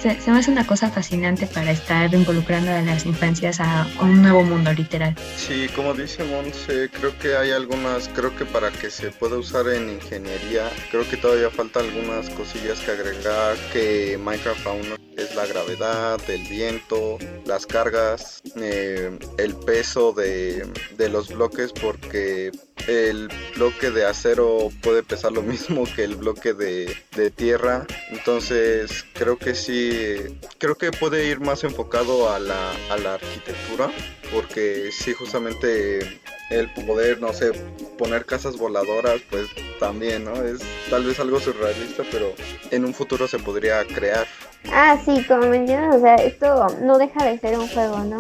se, 0.02 0.32
me 0.32 0.40
hace 0.40 0.52
una 0.52 0.66
cosa 0.66 0.90
fascinante 0.90 1.48
para 1.48 1.72
estar 1.72 2.14
involucrando 2.14 2.72
a 2.72 2.82
las 2.82 3.06
infancias 3.06 3.60
a, 3.60 3.88
un 4.02 4.22
nuevo 4.22 4.44
mundo 4.44 4.72
literal. 4.74 5.16
Sí, 5.36 5.68
como 5.76 5.94
dice 5.94 6.24
Monse, 6.24 6.90
creo 6.90 7.18
que 7.20 7.36
hay 7.36 7.52
algunas, 7.52 8.08
creo 8.10 8.36
que 8.36 8.46
para 8.46 8.72
que 8.72 8.90
se 8.90 9.12
pueda 9.12 9.38
usar 9.38 9.68
en 9.68 9.90
ingeniería, 9.90 10.70
creo 10.92 11.08
que 11.10 11.18
todavía 11.18 11.50
falta 11.50 11.80
algunas 11.80 12.30
cosillas 12.30 12.80
que 12.80 12.92
agregar 12.92 13.58
que 13.74 14.18
Minecraft 14.18 14.68
aún 14.68 14.90
no 14.90 14.96
es 15.18 15.36
la 15.36 15.46
gravedad, 15.46 16.20
el 16.30 16.44
viento, 16.44 17.18
las 17.46 17.66
cargas, 17.66 18.42
eh, 18.56 19.18
el 19.38 19.56
peso 19.56 20.14
de, 20.14 20.66
de 20.98 21.10
los 21.10 21.28
bloques 21.30 21.74
porque 21.74 22.52
el 22.88 23.30
bloque 23.56 23.92
de 23.92 24.06
acero 24.06 24.70
puede 24.82 25.04
pesar 25.04 25.32
lo 25.32 25.42
mismo 25.42 25.84
que 25.96 26.04
el 26.04 26.16
bloque 26.16 26.54
de, 26.54 26.96
de, 27.16 27.32
tierra. 27.32 27.86
Entonces 28.10 29.06
creo 29.14 29.38
que 29.38 29.56
sí, 29.56 30.18
creo 30.58 30.76
que 30.76 30.92
puede 30.92 31.28
ir 31.28 31.40
más 31.40 31.64
enfocado 31.64 32.32
a 32.32 32.40
la, 32.40 32.72
a 32.90 32.98
la 32.98 33.16
arquitectura. 33.16 33.92
Porque 34.32 34.92
sí, 34.92 35.14
justamente 35.14 36.22
el 36.50 36.70
poder, 36.86 37.22
no 37.22 37.34
sé, 37.34 37.52
poner 37.98 38.26
casas 38.26 38.58
voladoras, 38.58 39.22
pues 39.30 39.48
también, 39.80 40.26
¿no? 40.26 40.36
Es 40.44 40.62
tal 40.90 41.06
vez 41.06 41.20
algo 41.20 41.40
surrealista, 41.40 42.04
pero 42.12 42.34
en 42.72 42.86
un 42.86 42.94
futuro 42.94 43.28
se 43.28 43.40
podría 43.40 43.86
crear. 43.86 44.26
Ah, 44.72 44.98
sí, 45.04 45.24
como 45.28 45.48
mencionas, 45.48 45.96
o 45.96 46.02
sea, 46.02 46.16
esto 46.16 46.68
no 46.82 46.98
deja 46.98 47.24
de 47.26 47.40
ser 47.40 47.58
un 47.58 47.68
juego, 47.70 48.00
¿no? 48.00 48.18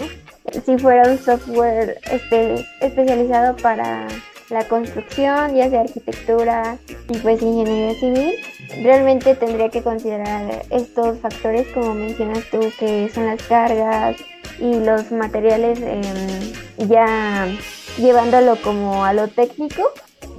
Si 0.65 0.77
fuera 0.77 1.09
un 1.09 1.17
software 1.17 1.99
este, 2.11 2.65
especializado 2.81 3.55
para 3.57 4.07
la 4.49 4.67
construcción, 4.67 5.55
ya 5.55 5.69
sea 5.69 5.81
arquitectura 5.81 6.77
y 7.07 7.17
pues 7.19 7.41
ingeniería 7.41 7.99
civil, 7.99 8.33
realmente 8.83 9.35
tendría 9.35 9.69
que 9.69 9.83
considerar 9.83 10.63
estos 10.69 11.19
factores 11.19 11.67
como 11.67 11.93
mencionas 11.93 12.43
tú, 12.51 12.59
que 12.79 13.09
son 13.13 13.25
las 13.27 13.41
cargas 13.43 14.17
y 14.59 14.75
los 14.79 15.11
materiales 15.11 15.79
em, 15.81 16.87
ya 16.89 17.47
llevándolo 17.97 18.55
como 18.61 19.05
a 19.05 19.13
lo 19.13 19.27
técnico. 19.27 19.83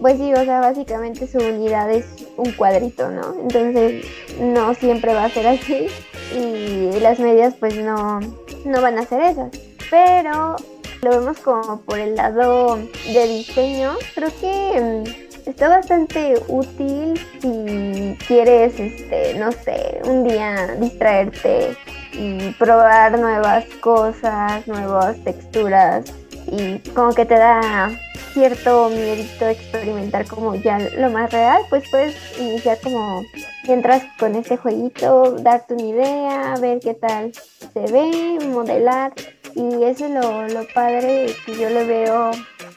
Pues 0.01 0.17
sí, 0.17 0.33
o 0.33 0.45
sea, 0.45 0.61
básicamente 0.61 1.27
su 1.27 1.39
unidad 1.39 1.91
es 1.91 2.07
un 2.37 2.53
cuadrito, 2.53 3.11
¿no? 3.11 3.35
Entonces 3.43 4.07
no 4.41 4.75
siempre 4.75 5.13
va 5.13 5.25
a 5.25 5.31
ser 5.31 5.47
así 5.47 5.89
y 6.35 6.99
las 7.01 7.19
medidas 7.19 7.55
pues 7.61 7.77
no, 7.77 8.21
no 8.65 8.81
van 8.81 8.99
a 8.99 9.05
ser 9.05 9.21
esas. 9.21 9.51
Pero 9.91 10.57
lo 11.03 11.11
vemos 11.11 11.39
como 11.39 11.81
por 11.83 11.99
el 11.99 12.15
lado 12.17 12.77
de 12.77 13.27
diseño, 13.27 13.97
creo 14.15 14.31
que 14.41 14.81
mm, 14.81 15.49
está 15.49 15.69
bastante 15.69 16.35
útil 16.49 17.19
si 17.41 18.17
quieres, 18.27 18.79
este, 18.79 19.35
no 19.39 19.51
sé, 19.53 20.01
un 20.05 20.25
día 20.25 20.75
distraerte 20.79 21.77
y 22.13 22.51
probar 22.53 23.19
nuevas 23.19 23.65
cosas, 23.81 24.67
nuevas 24.67 25.17
texturas 25.25 26.05
y 26.47 26.79
como 26.91 27.15
que 27.15 27.25
te 27.25 27.35
da 27.35 27.91
cierto 28.33 28.91
miedito 28.91 29.49
experimentar 29.49 30.27
como 30.27 30.55
ya 30.55 30.79
lo 30.79 31.11
más 31.11 31.33
real, 31.33 31.63
pues 31.69 31.89
puedes 31.91 32.17
iniciar 32.39 32.79
como 32.83 33.23
mientras 33.67 34.05
con 34.19 34.35
este 34.35 34.57
jueguito, 34.57 35.33
darte 35.41 35.75
una 35.75 35.87
idea, 35.87 36.55
ver 36.61 36.81
qué 36.81 36.95
tal 36.95 37.33
se 37.73 37.81
ve, 37.93 38.39
modelar 38.47 39.13
y 39.55 39.85
eso 39.85 40.07
es 40.07 40.11
lo, 40.11 40.49
lo 40.49 40.67
padre 40.75 41.35
que 41.45 41.57
yo 41.59 41.69
le 41.71 41.85
veo 41.85 42.31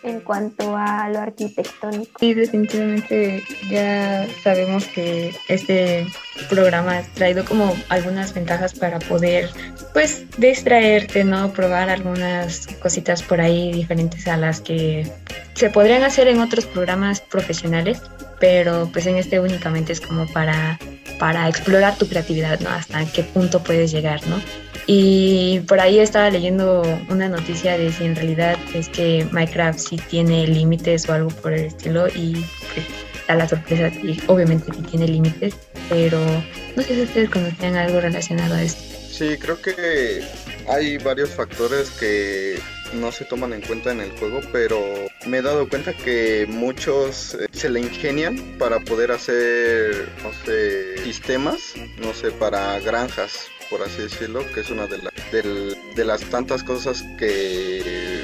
en 0.04 0.20
cuanto 0.20 0.76
a 0.76 1.10
lo 1.10 1.20
arquitectónico. 1.20 2.20
Sí, 2.20 2.34
definitivamente 2.34 3.44
ya 3.70 4.28
sabemos 4.44 4.86
que 4.88 5.34
este 5.48 6.06
programa 6.50 6.98
ha 6.98 7.04
traído 7.14 7.46
como 7.46 7.76
algunas 7.90 8.34
ventajas 8.34 8.74
para 8.74 9.00
poder 9.00 9.50
pues 9.94 10.26
distraerte, 10.38 11.24
¿no? 11.24 11.54
Probar 11.54 11.90
algunas 11.90 12.68
cositas 12.82 13.24
por 13.24 13.40
ahí 13.40 13.72
diferentes 13.72 14.28
a 14.28 14.38
las 14.38 14.62
que 14.62 15.10
se 15.54 15.70
podrían 15.70 16.04
hacer 16.04 16.28
en 16.28 16.42
otros 16.42 16.66
programas 16.66 17.22
profesionales, 17.22 18.02
pero 18.40 18.90
pues 18.92 19.06
en 19.06 19.16
este 19.16 19.40
únicamente 19.40 19.94
es 19.94 20.02
como 20.02 20.28
para, 20.28 20.80
para 21.20 21.48
explorar 21.48 21.98
tu 21.98 22.08
creatividad, 22.08 22.60
¿no? 22.60 22.70
Hasta 22.70 23.06
qué 23.06 23.24
punto 23.24 23.64
puedes 23.64 23.92
llegar, 23.92 24.26
¿no? 24.28 24.42
Y 24.86 25.62
por 25.62 25.80
ahí 25.80 26.00
estaba 26.00 26.30
leyendo 26.30 26.84
una 27.10 27.30
noticia 27.30 27.78
de 27.78 27.92
si 27.92 28.04
en 28.06 28.16
realidad 28.16 28.58
es 28.74 28.90
que 28.90 29.26
Minecraft 29.32 29.80
sí 29.80 29.98
tiene 30.10 30.46
límites 30.48 31.08
o 31.08 31.14
algo 31.14 31.30
por 31.30 31.54
el 31.54 31.66
estilo 31.66 32.08
y 32.10 32.46
pues, 32.74 32.86
da 33.28 33.36
la 33.36 33.48
sorpresa 33.48 33.88
y 34.04 34.20
obviamente 34.28 34.72
sí 34.74 34.82
tiene 34.84 35.08
límites, 35.08 35.56
pero 35.90 36.20
no 36.76 36.84
sé 36.84 36.96
si 36.96 37.02
ustedes 37.02 37.30
conocían 37.30 37.76
algo 37.76 38.02
relacionado 38.02 38.56
a 38.56 38.64
esto. 38.64 38.82
Sí, 39.10 39.38
creo 39.38 39.62
que 39.62 40.22
hay 40.68 40.98
varios 40.98 41.30
factores 41.30 41.90
que 41.92 42.60
no 42.94 43.12
se 43.12 43.26
toman 43.26 43.54
en 43.54 43.62
cuenta 43.62 43.92
en 43.92 44.02
el 44.02 44.12
juego, 44.18 44.42
pero 44.52 44.80
me 45.26 45.38
he 45.38 45.42
dado 45.42 45.68
cuenta 45.70 45.94
que 45.94 46.46
muchos 46.48 47.36
eh, 47.36 47.48
se 47.52 47.70
le 47.70 47.80
ingenian 47.80 48.58
para 48.58 48.80
poder 48.80 49.12
hacer, 49.12 50.10
no 50.24 50.32
sé, 50.46 50.98
sistemas, 51.04 51.74
no 51.98 52.14
sé, 52.14 52.32
para 52.32 52.80
granjas, 52.80 53.48
por 53.74 53.82
así 53.82 54.04
decirlo, 54.04 54.46
que 54.54 54.60
es 54.60 54.70
una 54.70 54.86
de, 54.86 55.76
de 55.96 56.06
las 56.06 56.22
tantas 56.26 56.62
cosas 56.62 57.04
que 57.18 58.24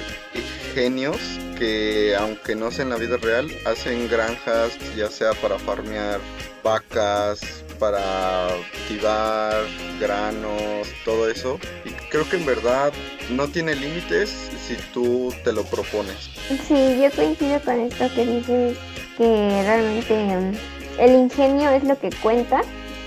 genios 0.75 1.17
que 1.57 2.15
aunque 2.15 2.55
no 2.55 2.69
sea 2.69 2.83
en 2.83 2.91
la 2.91 2.97
vida 2.97 3.17
real, 3.17 3.49
hacen 3.65 4.07
granjas 4.09 4.77
ya 4.95 5.09
sea 5.09 5.33
para 5.33 5.57
farmear 5.57 6.19
vacas, 6.63 7.41
para 7.79 8.49
cultivar 8.71 9.65
granos, 9.99 10.87
todo 11.03 11.27
eso. 11.27 11.59
Y 11.83 11.89
creo 12.11 12.29
que 12.29 12.37
en 12.37 12.45
verdad 12.45 12.93
no 13.31 13.47
tiene 13.47 13.73
límites 13.73 14.29
si 14.67 14.75
tú 14.93 15.33
te 15.43 15.51
lo 15.51 15.63
propones. 15.63 16.29
Sí, 16.67 17.01
yo 17.01 17.09
coincido 17.15 17.59
con 17.61 17.79
esto 17.79 18.07
que 18.13 18.23
dices 18.23 18.77
que 19.17 19.63
realmente 19.63 20.13
mm, 20.13 20.99
el 20.99 21.11
ingenio 21.15 21.71
es 21.71 21.83
lo 21.85 21.99
que 21.99 22.11
cuenta 22.21 22.61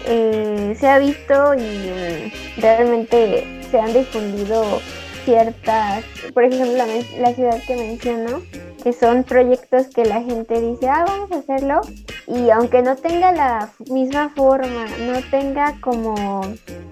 eh, 0.07 0.77
se 0.79 0.89
ha 0.89 0.99
visto 0.99 1.55
y 1.55 1.61
mm, 1.61 2.61
realmente 2.61 3.47
se 3.71 3.79
han 3.79 3.93
difundido 3.93 4.81
ciertas, 5.25 6.05
por 6.35 6.45
ejemplo, 6.45 6.77
la, 6.77 6.87
la, 7.19 7.35
ciudad 7.35 7.63
que 7.67 7.77
menciono, 7.77 8.43
que 8.83 8.93
son 8.93 9.23
proyectos 9.25 9.87
que 9.89 10.05
la 10.05 10.21
gente 10.23 10.61
dice, 10.61 10.89
ah, 10.89 11.05
vamos 11.07 11.31
a 11.33 11.39
hacerlo, 11.39 11.81
y 12.27 12.51
aunque 12.51 12.83
no 12.83 12.97
tenga 12.97 13.33
la 13.33 13.71
misma 13.91 14.31
forma, 14.31 14.87
no 15.07 15.21
tenga 15.31 15.81
como, 15.81 16.43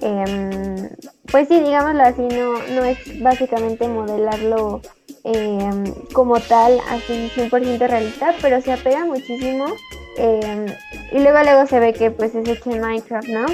eh, 0.00 0.90
pues 1.30 1.48
sí, 1.48 1.60
digámoslo 1.60 2.02
así, 2.02 2.22
no, 2.22 2.52
no 2.74 2.84
es 2.84 3.20
básicamente 3.20 3.88
modelarlo 3.88 4.80
eh, 5.24 5.70
como 6.12 6.38
tal, 6.40 6.78
así 6.88 7.30
100% 7.34 7.78
realista, 7.86 8.34
pero 8.40 8.60
se 8.60 8.72
apega 8.72 9.04
muchísimo 9.04 9.66
Em, 10.16 10.66
y 11.12 11.18
luego 11.18 11.38
luego 11.42 11.66
se 11.66 11.78
ve 11.78 11.92
que 11.92 12.10
pues 12.10 12.34
es 12.34 12.48
hecho 12.48 12.70
en 12.70 12.80
Minecraft, 12.80 13.28
¿no? 13.28 13.46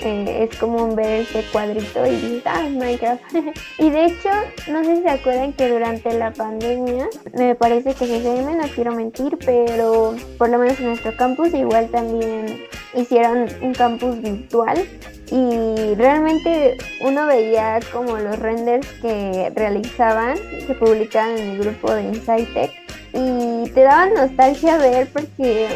Eh, 0.00 0.48
es 0.48 0.58
común 0.58 0.94
ver 0.94 1.22
ese 1.22 1.42
cuadrito 1.50 2.06
y 2.06 2.42
ah, 2.44 2.66
es 2.66 2.72
Minecraft. 2.72 3.22
y 3.78 3.90
de 3.90 4.04
hecho, 4.06 4.28
no 4.70 4.84
sé 4.84 4.96
si 4.96 5.02
se 5.02 5.08
acuerdan 5.08 5.52
que 5.52 5.68
durante 5.68 6.12
la 6.12 6.32
pandemia, 6.32 7.08
me 7.34 7.54
parece 7.54 7.94
que 7.94 8.06
CCM, 8.06 8.56
no 8.56 8.64
quiero 8.74 8.92
mentir, 8.92 9.38
pero 9.44 10.14
por 10.38 10.48
lo 10.48 10.58
menos 10.58 10.78
en 10.80 10.86
nuestro 10.86 11.16
campus 11.16 11.54
igual 11.54 11.88
también 11.88 12.64
hicieron 12.94 13.48
un 13.62 13.72
campus 13.72 14.20
virtual 14.20 14.84
y 15.30 15.94
realmente 15.94 16.76
uno 17.00 17.26
veía 17.26 17.80
como 17.90 18.18
los 18.18 18.38
renders 18.38 18.86
que 19.00 19.50
realizaban, 19.54 20.36
se 20.36 20.74
publicaban 20.74 21.38
en 21.38 21.50
el 21.50 21.58
grupo 21.58 21.90
de 21.94 22.02
Insight 22.02 22.52
Tech 22.52 22.81
y 23.12 23.68
te 23.70 23.82
daban 23.82 24.14
nostalgia 24.14 24.78
ver 24.78 25.08
porque 25.12 25.68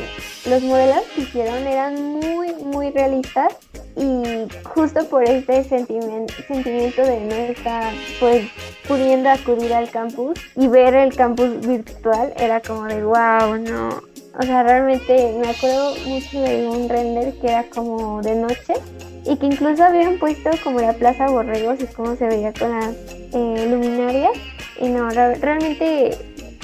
los 0.48 0.62
modelos 0.62 1.02
que 1.14 1.22
hicieron 1.22 1.66
eran 1.66 2.00
muy, 2.20 2.54
muy 2.54 2.90
realistas 2.90 3.54
y 3.96 4.46
justo 4.64 5.06
por 5.08 5.24
este 5.24 5.64
sentimiento, 5.64 6.32
sentimiento 6.46 7.02
de 7.02 7.20
no 7.20 7.34
estar 7.34 7.92
pues 8.20 8.46
pudiendo 8.86 9.30
acudir 9.30 9.72
al 9.72 9.90
campus 9.90 10.38
y 10.54 10.68
ver 10.68 10.94
el 10.94 11.14
campus 11.14 11.66
virtual 11.66 12.32
era 12.36 12.60
como 12.60 12.84
de 12.84 13.02
wow, 13.02 13.56
no. 13.58 14.02
O 14.38 14.42
sea, 14.42 14.62
realmente 14.62 15.34
me 15.40 15.48
acuerdo 15.48 15.94
mucho 16.06 16.40
de 16.42 16.68
un 16.68 16.88
render 16.88 17.32
que 17.40 17.48
era 17.48 17.64
como 17.70 18.20
de 18.20 18.34
noche 18.34 18.74
y 19.24 19.36
que 19.36 19.46
incluso 19.46 19.82
habían 19.82 20.18
puesto 20.18 20.50
como 20.62 20.80
la 20.80 20.92
Plaza 20.92 21.26
Borregos 21.28 21.80
y 21.80 21.86
cómo 21.86 22.16
se 22.16 22.26
veía 22.26 22.52
con 22.52 22.70
las 22.70 22.94
eh, 23.32 23.66
luminarias. 23.70 24.32
Y 24.78 24.88
no, 24.88 25.08
realmente 25.08 26.10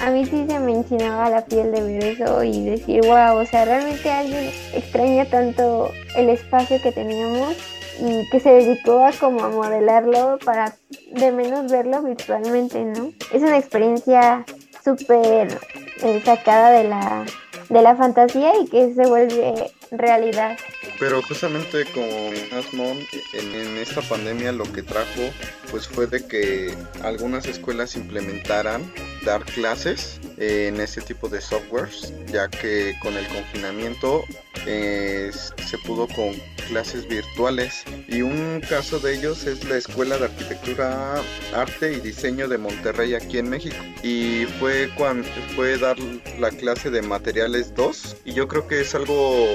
a 0.02 0.10
mí 0.10 0.26
sí 0.26 0.44
se 0.48 0.58
me 0.58 0.72
enchinaba 0.72 1.30
la 1.30 1.44
piel 1.44 1.70
de 1.70 1.80
ver 1.80 2.04
eso 2.04 2.42
y 2.42 2.64
decir, 2.64 3.02
wow, 3.02 3.36
o 3.36 3.46
sea, 3.46 3.64
realmente 3.64 4.10
alguien 4.10 4.50
extraña 4.74 5.24
tanto 5.26 5.92
el 6.16 6.28
espacio 6.28 6.82
que 6.82 6.90
teníamos 6.90 7.56
y 8.00 8.28
que 8.30 8.40
se 8.40 8.50
dedicó 8.50 9.06
a 9.06 9.12
como 9.12 9.44
a 9.44 9.48
modelarlo 9.50 10.40
para 10.44 10.74
de 11.12 11.30
menos 11.30 11.70
verlo 11.70 12.02
virtualmente, 12.02 12.84
¿no? 12.84 13.12
Es 13.32 13.42
una 13.42 13.56
experiencia 13.56 14.44
súper 14.84 15.56
eh, 16.02 16.20
sacada 16.24 16.72
de 16.72 16.88
la, 16.88 17.24
de 17.68 17.82
la 17.82 17.94
fantasía 17.94 18.58
y 18.60 18.66
que 18.66 18.92
se 18.94 19.06
vuelve 19.06 19.70
realidad. 19.92 20.58
Pero 20.98 21.22
justamente 21.22 21.84
como 21.94 22.58
Asmon, 22.58 22.98
en, 23.34 23.54
en 23.54 23.76
esta 23.76 24.00
pandemia 24.02 24.50
lo 24.50 24.64
que 24.64 24.82
trajo 24.82 25.22
pues 25.70 25.86
fue 25.86 26.08
de 26.08 26.26
que 26.26 26.74
algunas 27.04 27.46
escuelas 27.46 27.94
implementaran 27.94 28.82
dar 29.24 29.44
clases 29.44 30.20
en 30.38 30.80
este 30.80 31.00
tipo 31.00 31.28
de 31.28 31.40
softwares, 31.40 32.12
ya 32.26 32.48
que 32.48 32.96
con 33.00 33.16
el 33.16 33.26
confinamiento 33.28 34.24
eh, 34.66 35.30
se 35.32 35.78
pudo 35.78 36.06
con 36.08 36.34
clases 36.68 37.06
virtuales. 37.08 37.84
Y 38.08 38.22
un 38.22 38.62
caso 38.68 38.98
de 38.98 39.14
ellos 39.14 39.44
es 39.44 39.64
la 39.64 39.76
Escuela 39.76 40.18
de 40.18 40.24
Arquitectura, 40.24 41.22
Arte 41.54 41.92
y 41.92 42.00
Diseño 42.00 42.48
de 42.48 42.58
Monterrey 42.58 43.14
aquí 43.14 43.38
en 43.38 43.50
México. 43.50 43.76
Y 44.02 44.46
fue 44.58 44.90
cuando 44.96 45.28
fue 45.54 45.78
dar 45.78 45.96
la 46.38 46.50
clase 46.50 46.90
de 46.90 47.02
materiales 47.02 47.74
2 47.74 48.16
y 48.24 48.32
yo 48.32 48.48
creo 48.48 48.66
que 48.66 48.80
es 48.80 48.94
algo 48.94 49.46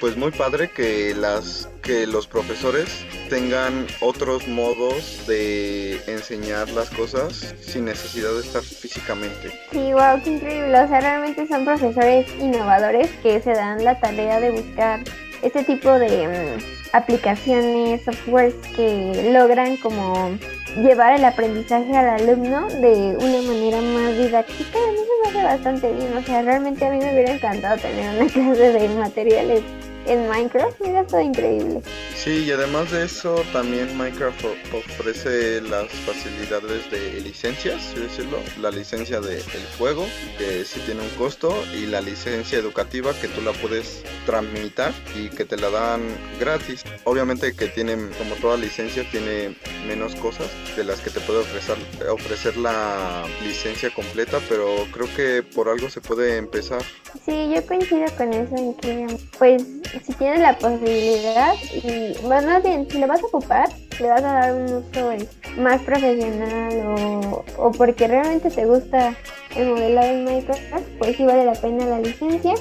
pues 0.00 0.16
muy 0.16 0.30
padre 0.30 0.70
que 0.70 1.14
las 1.14 1.68
que 1.82 2.06
los 2.06 2.26
profesores 2.26 3.04
tengan 3.28 3.86
otros 4.00 4.46
modos 4.46 5.26
de 5.26 6.00
enseñar 6.06 6.68
las 6.70 6.88
cosas 6.90 7.54
sin 7.60 7.84
necesidad 7.84 8.32
de 8.32 8.40
estar 8.40 8.62
físicamente. 8.62 9.50
Sí, 9.70 9.92
wow, 9.92 10.22
qué 10.22 10.30
increíble. 10.30 10.80
O 10.80 10.88
sea, 10.88 11.00
realmente 11.00 11.46
son 11.48 11.64
profesores 11.64 12.26
innovadores 12.38 13.10
que 13.22 13.40
se 13.40 13.52
dan 13.52 13.84
la 13.84 13.98
tarea 13.98 14.40
de 14.40 14.50
buscar 14.50 15.00
este 15.42 15.64
tipo 15.64 15.90
de 15.90 16.28
mm, 16.28 16.96
aplicaciones, 16.96 18.04
softwares 18.04 18.54
que 18.76 19.30
logran 19.32 19.76
como 19.78 20.30
llevar 20.76 21.18
el 21.18 21.24
aprendizaje 21.24 21.94
al 21.96 22.20
alumno 22.20 22.68
de 22.68 23.16
una 23.18 23.42
manera 23.42 23.80
más 23.80 24.16
didáctica, 24.16 24.78
a 24.78 24.92
mí 24.92 24.98
me 25.22 25.28
hace 25.28 25.42
bastante 25.42 25.92
bien. 25.92 26.16
O 26.16 26.22
sea, 26.22 26.42
realmente 26.42 26.84
a 26.84 26.90
mí 26.90 26.98
me 26.98 27.12
hubiera 27.12 27.34
encantado 27.34 27.76
tener 27.76 28.16
una 28.16 28.32
clase 28.32 28.72
de 28.72 28.88
materiales 28.88 29.62
en 30.06 30.28
Minecraft, 30.28 30.80
mira, 30.80 31.04
todo 31.04 31.20
increíble. 31.20 31.82
Sí, 32.22 32.44
y 32.44 32.52
además 32.52 32.92
de 32.92 33.04
eso, 33.04 33.42
también 33.52 33.96
Minecraft 33.98 34.44
ofrece 34.72 35.60
las 35.60 35.90
facilidades 36.06 36.88
de 36.88 37.20
licencias, 37.20 37.96
decirlo, 37.96 38.38
la 38.60 38.70
licencia 38.70 39.20
del 39.20 39.42
juego, 39.76 40.06
que 40.38 40.64
sí 40.64 40.78
tiene 40.86 41.00
un 41.00 41.08
costo, 41.18 41.52
y 41.74 41.86
la 41.86 42.00
licencia 42.00 42.58
educativa 42.58 43.12
que 43.20 43.26
tú 43.26 43.42
la 43.42 43.50
puedes 43.54 44.04
tramitar 44.24 44.92
y 45.16 45.30
que 45.30 45.44
te 45.44 45.56
la 45.56 45.70
dan 45.70 46.00
gratis. 46.38 46.84
Obviamente 47.02 47.56
que 47.56 47.66
tiene, 47.66 47.96
como 48.16 48.36
toda 48.36 48.56
licencia, 48.56 49.04
tiene 49.10 49.56
menos 49.88 50.14
cosas 50.14 50.46
de 50.76 50.84
las 50.84 51.00
que 51.00 51.10
te 51.10 51.18
puede 51.18 51.40
ofrecer, 51.40 51.76
ofrecer 52.08 52.56
la 52.56 53.24
licencia 53.42 53.92
completa, 53.92 54.38
pero 54.48 54.86
creo 54.92 55.12
que 55.16 55.42
por 55.42 55.68
algo 55.68 55.90
se 55.90 56.00
puede 56.00 56.36
empezar. 56.36 56.82
Sí, 57.26 57.50
yo 57.52 57.66
coincido 57.66 58.06
con 58.16 58.32
eso 58.32 58.56
en 58.56 58.74
que, 58.74 59.06
pues, 59.38 59.62
si 60.06 60.12
tienes 60.14 60.40
la 60.40 60.56
posibilidad 60.56 61.54
y, 61.74 62.11
más 62.24 62.62
bien, 62.62 62.88
si 62.90 62.98
lo 62.98 63.06
vas 63.06 63.22
a 63.22 63.26
ocupar, 63.26 63.68
le 64.00 64.08
vas 64.08 64.22
a 64.22 64.32
dar 64.32 64.54
un 64.54 64.64
uso 64.64 65.12
más 65.58 65.80
profesional 65.82 66.72
o, 66.86 67.44
o 67.56 67.72
porque 67.72 68.08
realmente 68.08 68.50
te 68.50 68.64
gusta 68.64 69.14
el 69.56 69.68
modelado 69.68 70.08
en 70.08 70.24
Minecraft, 70.24 70.88
pues 70.98 71.16
sí 71.16 71.24
vale 71.24 71.44
la 71.44 71.52
pena 71.52 71.84
la 71.86 72.00
licencia. 72.00 72.54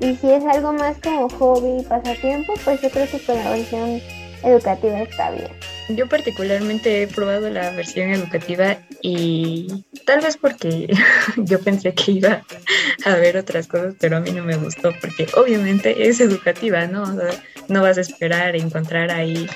Y 0.00 0.14
si 0.16 0.30
es 0.30 0.44
algo 0.44 0.72
más 0.72 0.96
como 0.98 1.28
hobby 1.28 1.82
pasatiempo, 1.82 2.54
pues 2.64 2.80
yo 2.80 2.90
creo 2.90 3.08
que 3.08 3.18
con 3.18 3.36
la 3.36 3.50
versión 3.50 4.00
educativa 4.44 5.00
está 5.02 5.30
bien. 5.32 5.48
Yo 5.88 6.06
particularmente 6.06 7.02
he 7.02 7.06
probado 7.06 7.48
la 7.48 7.70
versión 7.70 8.10
educativa 8.10 8.76
y 9.02 9.84
tal 10.04 10.20
vez 10.20 10.36
porque 10.36 10.88
yo 11.38 11.60
pensé 11.60 11.94
que 11.94 12.12
iba 12.12 12.44
a 13.04 13.14
ver 13.14 13.36
otras 13.38 13.66
cosas, 13.66 13.94
pero 13.98 14.18
a 14.18 14.20
mí 14.20 14.30
no 14.30 14.44
me 14.44 14.56
gustó 14.56 14.92
porque 15.00 15.26
obviamente 15.34 16.08
es 16.08 16.20
educativa, 16.20 16.86
¿no? 16.86 17.04
No 17.68 17.82
vas 17.82 17.98
a 17.98 18.02
esperar 18.02 18.56
encontrar 18.56 19.10
ahí 19.10 19.46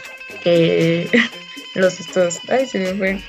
eh, 0.45 1.09
los 1.75 2.01
estos, 2.01 2.41
ay 2.49 2.67
se 2.67 2.79
me 2.79 2.95
fue, 2.95 3.21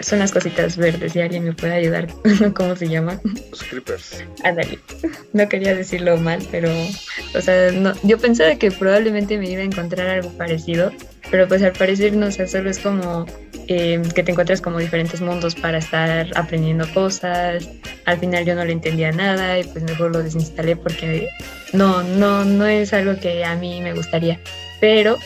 son 0.00 0.18
las 0.18 0.32
cositas 0.32 0.76
verdes 0.76 1.14
y 1.16 1.20
alguien 1.20 1.44
me 1.44 1.52
puede 1.52 1.74
ayudar, 1.74 2.08
¿cómo 2.54 2.76
se 2.76 2.88
llama? 2.88 3.20
Los 3.50 3.62
creepers. 3.62 4.24
Ándale, 4.42 4.78
no 5.32 5.48
quería 5.48 5.74
decirlo 5.74 6.16
mal, 6.16 6.46
pero, 6.50 6.70
o 7.34 7.40
sea, 7.40 7.72
no, 7.72 7.92
yo 8.02 8.18
pensaba 8.18 8.56
que 8.56 8.70
probablemente 8.70 9.38
me 9.38 9.50
iba 9.50 9.62
a 9.62 9.64
encontrar 9.64 10.08
algo 10.08 10.30
parecido 10.36 10.90
pero 11.30 11.48
pues 11.48 11.62
al 11.62 11.72
parecer 11.72 12.14
no 12.14 12.30
sé, 12.30 12.46
solo 12.46 12.70
es 12.70 12.78
como 12.78 13.26
eh, 13.66 14.00
que 14.14 14.22
te 14.22 14.30
encuentras 14.30 14.60
como 14.60 14.78
diferentes 14.78 15.20
mundos 15.20 15.54
para 15.54 15.78
estar 15.78 16.30
aprendiendo 16.36 16.86
cosas. 16.92 17.68
Al 18.06 18.18
final 18.18 18.44
yo 18.44 18.54
no 18.54 18.64
le 18.64 18.72
entendía 18.72 19.12
nada 19.12 19.58
y 19.58 19.64
pues 19.64 19.82
mejor 19.84 20.12
lo 20.12 20.22
desinstalé 20.22 20.76
porque 20.76 21.28
no, 21.72 22.02
no, 22.02 22.44
no 22.44 22.66
es 22.66 22.92
algo 22.92 23.18
que 23.18 23.44
a 23.44 23.54
mí 23.56 23.80
me 23.80 23.94
gustaría. 23.94 24.38
Pero 24.80 25.18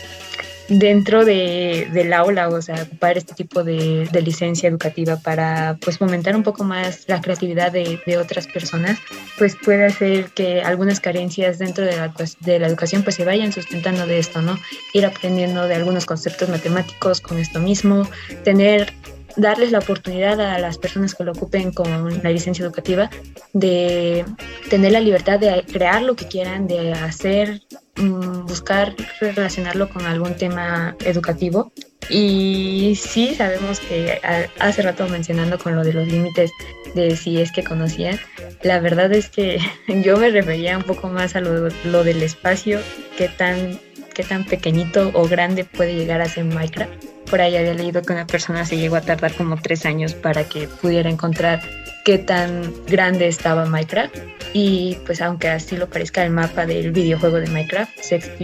dentro 0.69 1.25
de, 1.25 1.89
del 1.91 2.13
aula, 2.13 2.47
o 2.47 2.61
sea, 2.61 2.83
ocupar 2.83 3.17
este 3.17 3.33
tipo 3.33 3.63
de, 3.63 4.07
licencia 4.23 4.69
educativa 4.69 5.17
para 5.17 5.77
pues 5.81 5.97
fomentar 5.97 6.35
un 6.35 6.43
poco 6.43 6.63
más 6.63 7.05
la 7.07 7.21
creatividad 7.21 7.71
de, 7.71 7.99
otras 8.17 8.47
personas, 8.47 8.99
pues 9.37 9.55
puede 9.55 9.85
hacer 9.85 10.29
que 10.31 10.61
algunas 10.61 10.99
carencias 10.99 11.57
dentro 11.57 11.85
de 11.85 11.95
la, 11.95 12.13
de 12.41 12.59
la 12.59 12.67
educación 12.67 13.03
pues 13.03 13.15
se 13.15 13.25
vayan 13.25 13.51
sustentando 13.51 14.05
de 14.05 14.19
esto, 14.19 14.41
¿no? 14.41 14.57
Ir 14.93 15.05
aprendiendo 15.05 15.67
de 15.67 15.75
algunos 15.75 16.05
conceptos 16.05 16.49
matemáticos 16.49 17.21
con 17.21 17.39
esto 17.39 17.59
mismo, 17.59 18.07
tener 18.43 18.93
darles 19.39 19.71
la 19.71 19.79
oportunidad 19.79 20.39
a 20.39 20.59
las 20.59 20.77
personas 20.77 21.15
que 21.15 21.23
lo 21.23 21.31
ocupen 21.31 21.71
con 21.71 22.21
la 22.23 22.29
licencia 22.29 22.63
educativa 22.63 23.09
de 23.53 24.25
tener 24.69 24.91
la 24.91 24.99
libertad 24.99 25.39
de 25.39 25.63
crear 25.71 26.01
lo 26.01 26.15
que 26.15 26.27
quieran, 26.27 26.67
de 26.67 26.93
hacer, 26.93 27.61
mm, 27.95 28.45
buscar 28.45 28.95
relacionarlo 29.19 29.89
con 29.89 30.05
algún 30.05 30.35
tema 30.35 30.95
educativo. 31.05 31.71
Y 32.09 32.97
sí, 32.99 33.35
sabemos 33.35 33.79
que 33.79 34.19
hace 34.59 34.81
rato 34.81 35.07
mencionando 35.07 35.59
con 35.59 35.75
lo 35.75 35.83
de 35.83 35.93
los 35.93 36.07
límites 36.07 36.51
de 36.95 37.15
si 37.15 37.39
es 37.39 37.51
que 37.51 37.63
conocían, 37.63 38.19
la 38.63 38.79
verdad 38.79 39.13
es 39.13 39.29
que 39.29 39.59
yo 39.87 40.17
me 40.17 40.29
refería 40.29 40.77
un 40.77 40.83
poco 40.83 41.07
más 41.07 41.35
a 41.35 41.41
lo, 41.41 42.03
del 42.03 42.23
espacio, 42.23 42.79
qué 43.17 43.27
tan, 43.27 43.79
qué 44.13 44.23
tan 44.23 44.43
pequeñito 44.43 45.11
o 45.13 45.27
grande 45.27 45.65
puede 45.65 45.95
llegar 45.95 46.21
a 46.21 46.27
ser 46.27 46.45
Minecraft 46.45 47.18
por 47.29 47.41
ahí 47.41 47.55
había 47.55 47.73
leído 47.73 48.01
que 48.01 48.13
una 48.13 48.27
persona 48.27 48.65
se 48.65 48.77
llegó 48.77 48.95
a 48.95 49.01
tardar 49.01 49.33
como 49.33 49.57
tres 49.57 49.85
años 49.85 50.13
para 50.13 50.45
que 50.45 50.67
pudiera 50.67 51.09
encontrar 51.09 51.61
qué 52.03 52.17
tan 52.17 52.73
grande 52.87 53.27
estaba 53.27 53.65
Minecraft. 53.65 54.15
Y 54.53 54.97
pues 55.05 55.21
aunque 55.21 55.49
así 55.49 55.77
lo 55.77 55.89
parezca 55.89 56.23
el 56.23 56.31
mapa 56.31 56.65
del 56.65 56.91
videojuego 56.91 57.39
de 57.39 57.45
Minecraft, 57.47 57.91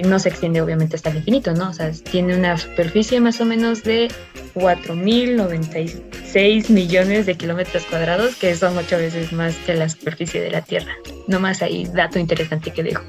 no 0.06 0.20
se 0.20 0.30
extiende 0.30 0.62
obviamente 0.62 0.96
hasta 0.96 1.10
el 1.10 1.18
infinito, 1.18 1.54
¿no? 1.54 1.70
O 1.70 1.74
sea, 1.74 1.92
tiene 1.92 2.38
una 2.38 2.58
superficie 2.58 3.20
más 3.20 3.42
o 3.42 3.46
menos 3.46 3.84
de 3.84 4.08
4.096 4.54 6.70
millones 6.70 7.26
de 7.26 7.36
kilómetros 7.36 7.84
cuadrados, 7.86 8.36
que 8.36 8.56
son 8.56 8.78
ocho 8.78 8.98
veces 8.98 9.34
más 9.34 9.56
que 9.66 9.74
la 9.74 9.90
superficie 9.90 10.40
de 10.42 10.52
la 10.52 10.62
Tierra. 10.62 10.94
No 11.28 11.40
más 11.40 11.64
ahí, 11.64 11.90
dato 11.92 12.20
interesante 12.20 12.72
que 12.72 12.84
dejo. 12.84 13.04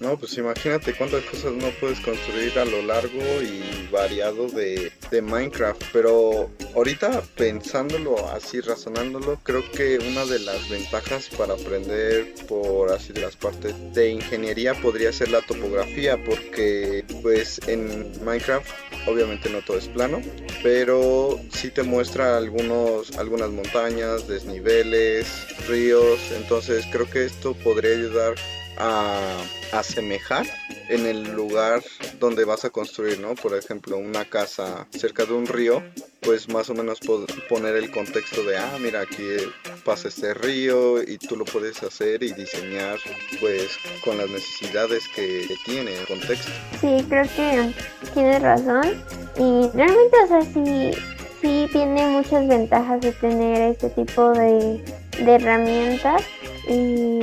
No, 0.00 0.16
pues 0.18 0.36
imagínate 0.36 0.94
cuántas 0.94 1.22
cosas 1.24 1.52
no 1.52 1.68
puedes 1.80 2.00
construir 2.00 2.58
a 2.58 2.64
lo 2.64 2.82
largo 2.82 3.20
y 3.42 3.88
variado 3.90 4.48
de, 4.48 4.92
Minecraft. 5.22 5.80
Pero 5.92 6.50
ahorita 6.74 7.22
pensándolo 7.36 8.28
así, 8.30 8.60
razonándolo, 8.60 9.38
creo 9.44 9.62
que 9.70 9.98
una 9.98 10.24
de 10.24 10.40
las 10.40 10.68
ventajas 10.68 11.28
para 11.28 11.54
aprender 11.54 12.34
por 12.48 12.90
así 12.90 13.12
de 13.12 13.20
las 13.20 13.36
partes 13.36 13.74
de 13.94 14.10
ingeniería 14.10 14.74
podría 14.74 15.12
ser 15.12 15.30
la 15.30 15.40
topografía, 15.42 16.22
porque 16.24 17.04
pues 17.22 17.60
en 17.68 18.12
Minecraft 18.24 18.68
obviamente 19.06 19.50
no 19.50 19.60
todo 19.60 19.78
es 19.78 19.88
plano, 19.88 20.20
pero 20.62 21.38
sí 21.52 21.70
te 21.70 21.82
muestra 21.84 22.36
algunos, 22.36 23.16
algunas 23.16 23.50
montañas, 23.50 24.26
desniveles, 24.26 25.26
ríos. 25.68 26.18
Entonces 26.36 26.84
creo 26.90 27.08
que 27.08 27.24
esto 27.24 27.54
podría 27.54 27.92
ayudar 27.92 28.34
a 28.78 29.42
asemejar 29.72 30.46
en 30.88 31.06
el 31.06 31.34
lugar 31.34 31.82
donde 32.20 32.44
vas 32.44 32.64
a 32.64 32.70
construir, 32.70 33.18
¿no? 33.18 33.34
Por 33.34 33.56
ejemplo, 33.56 33.96
una 33.96 34.24
casa 34.24 34.86
cerca 34.90 35.24
de 35.24 35.32
un 35.32 35.46
río, 35.46 35.82
pues 36.20 36.48
más 36.48 36.70
o 36.70 36.74
menos 36.74 37.00
poner 37.48 37.76
el 37.76 37.90
contexto 37.90 38.42
de, 38.44 38.56
ah, 38.56 38.76
mira, 38.80 39.00
aquí 39.02 39.24
pasa 39.84 40.08
este 40.08 40.34
río 40.34 41.02
y 41.02 41.18
tú 41.18 41.36
lo 41.36 41.44
puedes 41.44 41.82
hacer 41.82 42.22
y 42.22 42.32
diseñar 42.32 42.98
pues 43.40 43.78
con 44.04 44.18
las 44.18 44.28
necesidades 44.28 45.04
que 45.14 45.46
tiene 45.64 45.98
el 45.98 46.06
contexto. 46.06 46.50
Sí, 46.80 47.04
creo 47.08 47.24
que 47.36 47.74
tienes 48.12 48.42
razón 48.42 49.04
y 49.36 49.68
realmente, 49.74 50.16
o 50.24 50.28
sea, 50.28 50.42
sí, 50.42 50.90
sí 51.40 51.68
tiene 51.72 52.06
muchas 52.08 52.46
ventajas 52.48 53.00
de 53.00 53.12
tener 53.12 53.72
este 53.72 53.90
tipo 53.90 54.32
de, 54.32 54.82
de 55.22 55.34
herramientas 55.34 56.22
y 56.68 57.20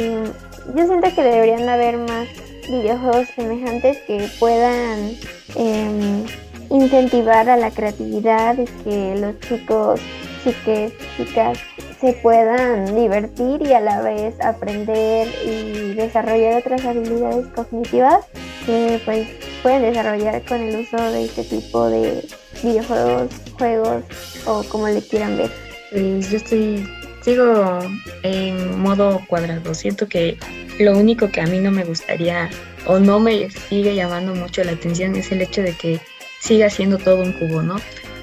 yo 0.75 0.87
siento 0.87 1.13
que 1.13 1.23
deberían 1.23 1.67
haber 1.67 1.97
más 1.97 2.27
videojuegos 2.69 3.27
semejantes 3.35 3.97
que 4.07 4.27
puedan 4.39 5.15
em, 5.55 6.23
incentivar 6.69 7.49
a 7.49 7.57
la 7.57 7.71
creatividad 7.71 8.57
y 8.57 8.65
que 8.83 9.15
los 9.15 9.39
chicos, 9.39 9.99
chiques, 10.43 10.93
chicas 11.17 11.59
se 11.99 12.13
puedan 12.13 12.95
divertir 12.95 13.61
y 13.61 13.73
a 13.73 13.79
la 13.79 14.01
vez 14.01 14.39
aprender 14.41 15.27
y 15.45 15.93
desarrollar 15.93 16.59
otras 16.59 16.83
habilidades 16.85 17.45
cognitivas 17.47 18.25
que 18.65 18.99
pues 19.05 19.27
pueden 19.61 19.83
desarrollar 19.83 20.43
con 20.45 20.61
el 20.61 20.79
uso 20.79 20.97
de 21.11 21.25
este 21.25 21.43
tipo 21.43 21.87
de 21.87 22.25
videojuegos, 22.63 23.29
juegos 23.57 24.03
o 24.47 24.63
como 24.69 24.87
le 24.87 25.01
quieran 25.01 25.37
ver. 25.37 25.51
Pues 25.91 26.31
yo 26.31 26.37
estoy 26.37 26.87
sigo 27.21 27.79
en 28.23 28.79
modo 28.79 29.21
cuadrado. 29.27 29.73
Siento 29.73 30.07
que 30.07 30.37
lo 30.79 30.97
único 30.97 31.29
que 31.29 31.41
a 31.41 31.47
mí 31.47 31.59
no 31.59 31.71
me 31.71 31.83
gustaría 31.83 32.49
o 32.85 32.99
no 32.99 33.19
me 33.19 33.49
sigue 33.49 33.95
llamando 33.95 34.33
mucho 34.33 34.63
la 34.63 34.71
atención 34.71 35.15
es 35.15 35.31
el 35.31 35.41
hecho 35.41 35.61
de 35.61 35.73
que 35.73 35.99
siga 36.39 36.69
siendo 36.69 36.97
todo 36.97 37.21
un 37.21 37.33
cubo, 37.33 37.61
¿no? 37.61 37.75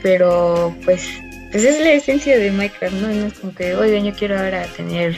Pero 0.03 0.75
pues, 0.85 1.09
pues 1.51 1.65
es 1.65 1.81
la 1.81 1.93
esencia 1.93 2.37
de 2.39 2.51
Minecraft, 2.51 2.95
¿no? 2.95 3.09
No 3.09 3.27
es 3.27 3.35
como 3.35 3.55
que, 3.55 3.75
oye, 3.75 4.03
yo 4.03 4.13
quiero 4.13 4.39
ahora 4.39 4.67
tener 4.77 5.17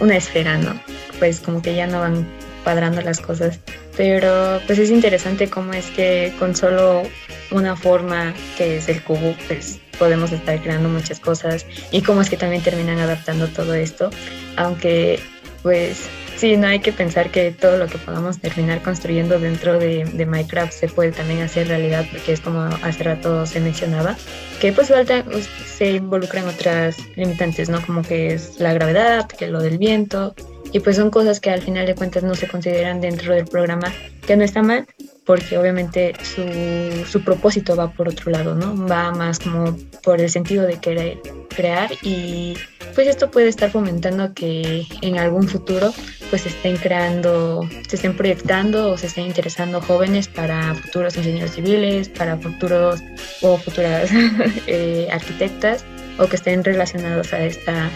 una 0.00 0.16
esfera, 0.16 0.58
¿no? 0.58 0.80
Pues 1.18 1.40
como 1.40 1.62
que 1.62 1.74
ya 1.74 1.86
no 1.86 2.00
van 2.00 2.26
cuadrando 2.62 3.00
las 3.02 3.20
cosas. 3.20 3.60
Pero 3.96 4.60
pues 4.66 4.78
es 4.78 4.90
interesante 4.90 5.48
cómo 5.48 5.72
es 5.72 5.86
que 5.90 6.32
con 6.38 6.56
solo 6.56 7.02
una 7.50 7.76
forma 7.76 8.34
que 8.56 8.78
es 8.78 8.88
el 8.88 9.02
cubo, 9.02 9.34
pues 9.46 9.78
podemos 9.94 10.32
estar 10.32 10.60
creando 10.62 10.88
muchas 10.88 11.20
cosas 11.20 11.66
y 11.90 12.02
cómo 12.02 12.20
es 12.20 12.30
que 12.30 12.36
también 12.36 12.62
terminan 12.62 12.98
adaptando 12.98 13.48
todo 13.48 13.74
esto, 13.74 14.10
aunque 14.56 15.20
pues 15.62 16.08
Sí, 16.36 16.56
no 16.56 16.66
hay 16.66 16.80
que 16.80 16.92
pensar 16.92 17.30
que 17.30 17.52
todo 17.52 17.78
lo 17.78 17.86
que 17.86 17.96
podamos 17.96 18.40
terminar 18.40 18.82
construyendo 18.82 19.38
dentro 19.38 19.78
de, 19.78 20.04
de, 20.04 20.26
Minecraft 20.26 20.72
se 20.72 20.88
puede 20.88 21.12
también 21.12 21.40
hacer 21.42 21.68
realidad, 21.68 22.04
porque 22.10 22.32
es 22.32 22.40
como 22.40 22.60
hace 22.60 23.04
rato 23.04 23.46
se 23.46 23.60
mencionaba, 23.60 24.16
que 24.60 24.72
pues 24.72 24.88
falta, 24.88 25.24
se 25.64 25.92
involucran 25.92 26.46
otras 26.48 26.96
limitantes, 27.16 27.68
¿no? 27.68 27.80
Como 27.86 28.02
que 28.02 28.34
es 28.34 28.58
la 28.58 28.72
gravedad, 28.72 29.28
que 29.28 29.46
lo 29.46 29.60
del 29.60 29.78
viento, 29.78 30.34
y 30.72 30.80
pues 30.80 30.96
son 30.96 31.10
cosas 31.10 31.38
que 31.38 31.50
al 31.50 31.62
final 31.62 31.86
de 31.86 31.94
cuentas 31.94 32.24
no 32.24 32.34
se 32.34 32.48
consideran 32.48 33.00
dentro 33.00 33.32
del 33.32 33.46
programa, 33.46 33.92
que 34.26 34.36
no 34.36 34.42
está 34.42 34.60
mal, 34.60 34.86
porque 35.24 35.56
obviamente 35.56 36.14
su, 36.22 37.04
su 37.06 37.22
propósito 37.22 37.76
va 37.76 37.90
por 37.90 38.08
otro 38.08 38.30
lado, 38.30 38.54
¿no? 38.54 38.86
Va 38.86 39.10
más 39.12 39.38
como 39.38 39.76
por 40.02 40.20
el 40.20 40.30
sentido 40.30 40.66
de 40.66 40.78
querer 40.78 41.18
crear 41.54 41.90
y 42.02 42.56
pues 42.94 43.08
esto 43.08 43.30
puede 43.30 43.48
estar 43.48 43.70
fomentando 43.70 44.34
que 44.34 44.86
en 45.02 45.18
algún 45.18 45.48
futuro 45.48 45.92
pues 46.30 46.46
estén 46.46 46.76
creando, 46.76 47.68
se 47.88 47.96
estén 47.96 48.16
proyectando 48.16 48.90
o 48.90 48.98
se 48.98 49.06
estén 49.06 49.26
interesando 49.26 49.80
jóvenes 49.80 50.28
para 50.28 50.74
futuros 50.74 51.16
ingenieros 51.16 51.52
civiles, 51.52 52.08
para 52.08 52.36
futuros 52.36 53.00
o 53.40 53.56
futuras 53.56 54.10
eh, 54.66 55.08
arquitectas 55.10 55.84
o 56.18 56.26
que 56.26 56.36
estén 56.36 56.62
relacionados 56.64 57.32
a 57.32 57.44
esta 57.44 57.90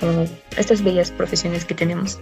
como 0.00 0.26
estas 0.56 0.82
bellas 0.82 1.10
profesiones 1.10 1.64
que 1.64 1.74
tenemos. 1.74 2.18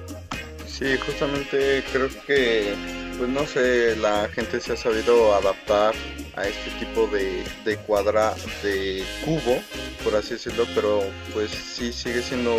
Sí, 0.67 0.97
justamente 1.07 1.83
creo 1.93 2.09
que, 2.27 2.75
pues 3.19 3.31
no 3.31 3.47
sé, 3.47 3.97
la 3.97 4.29
gente 4.29 4.61
se 4.61 4.73
ha 4.73 4.77
sabido 4.77 5.35
adaptar 5.35 5.95
a 6.37 6.47
este 6.47 6.71
tipo 6.79 7.07
de, 7.07 7.45
de 7.65 7.77
cuadra, 7.79 8.35
de 8.63 9.03
cubo, 9.25 9.59
por 10.05 10.15
así 10.15 10.35
decirlo, 10.35 10.65
pero 10.75 11.03
pues 11.33 11.51
sí 11.51 11.93
sigue 11.93 12.23
siendo 12.23 12.57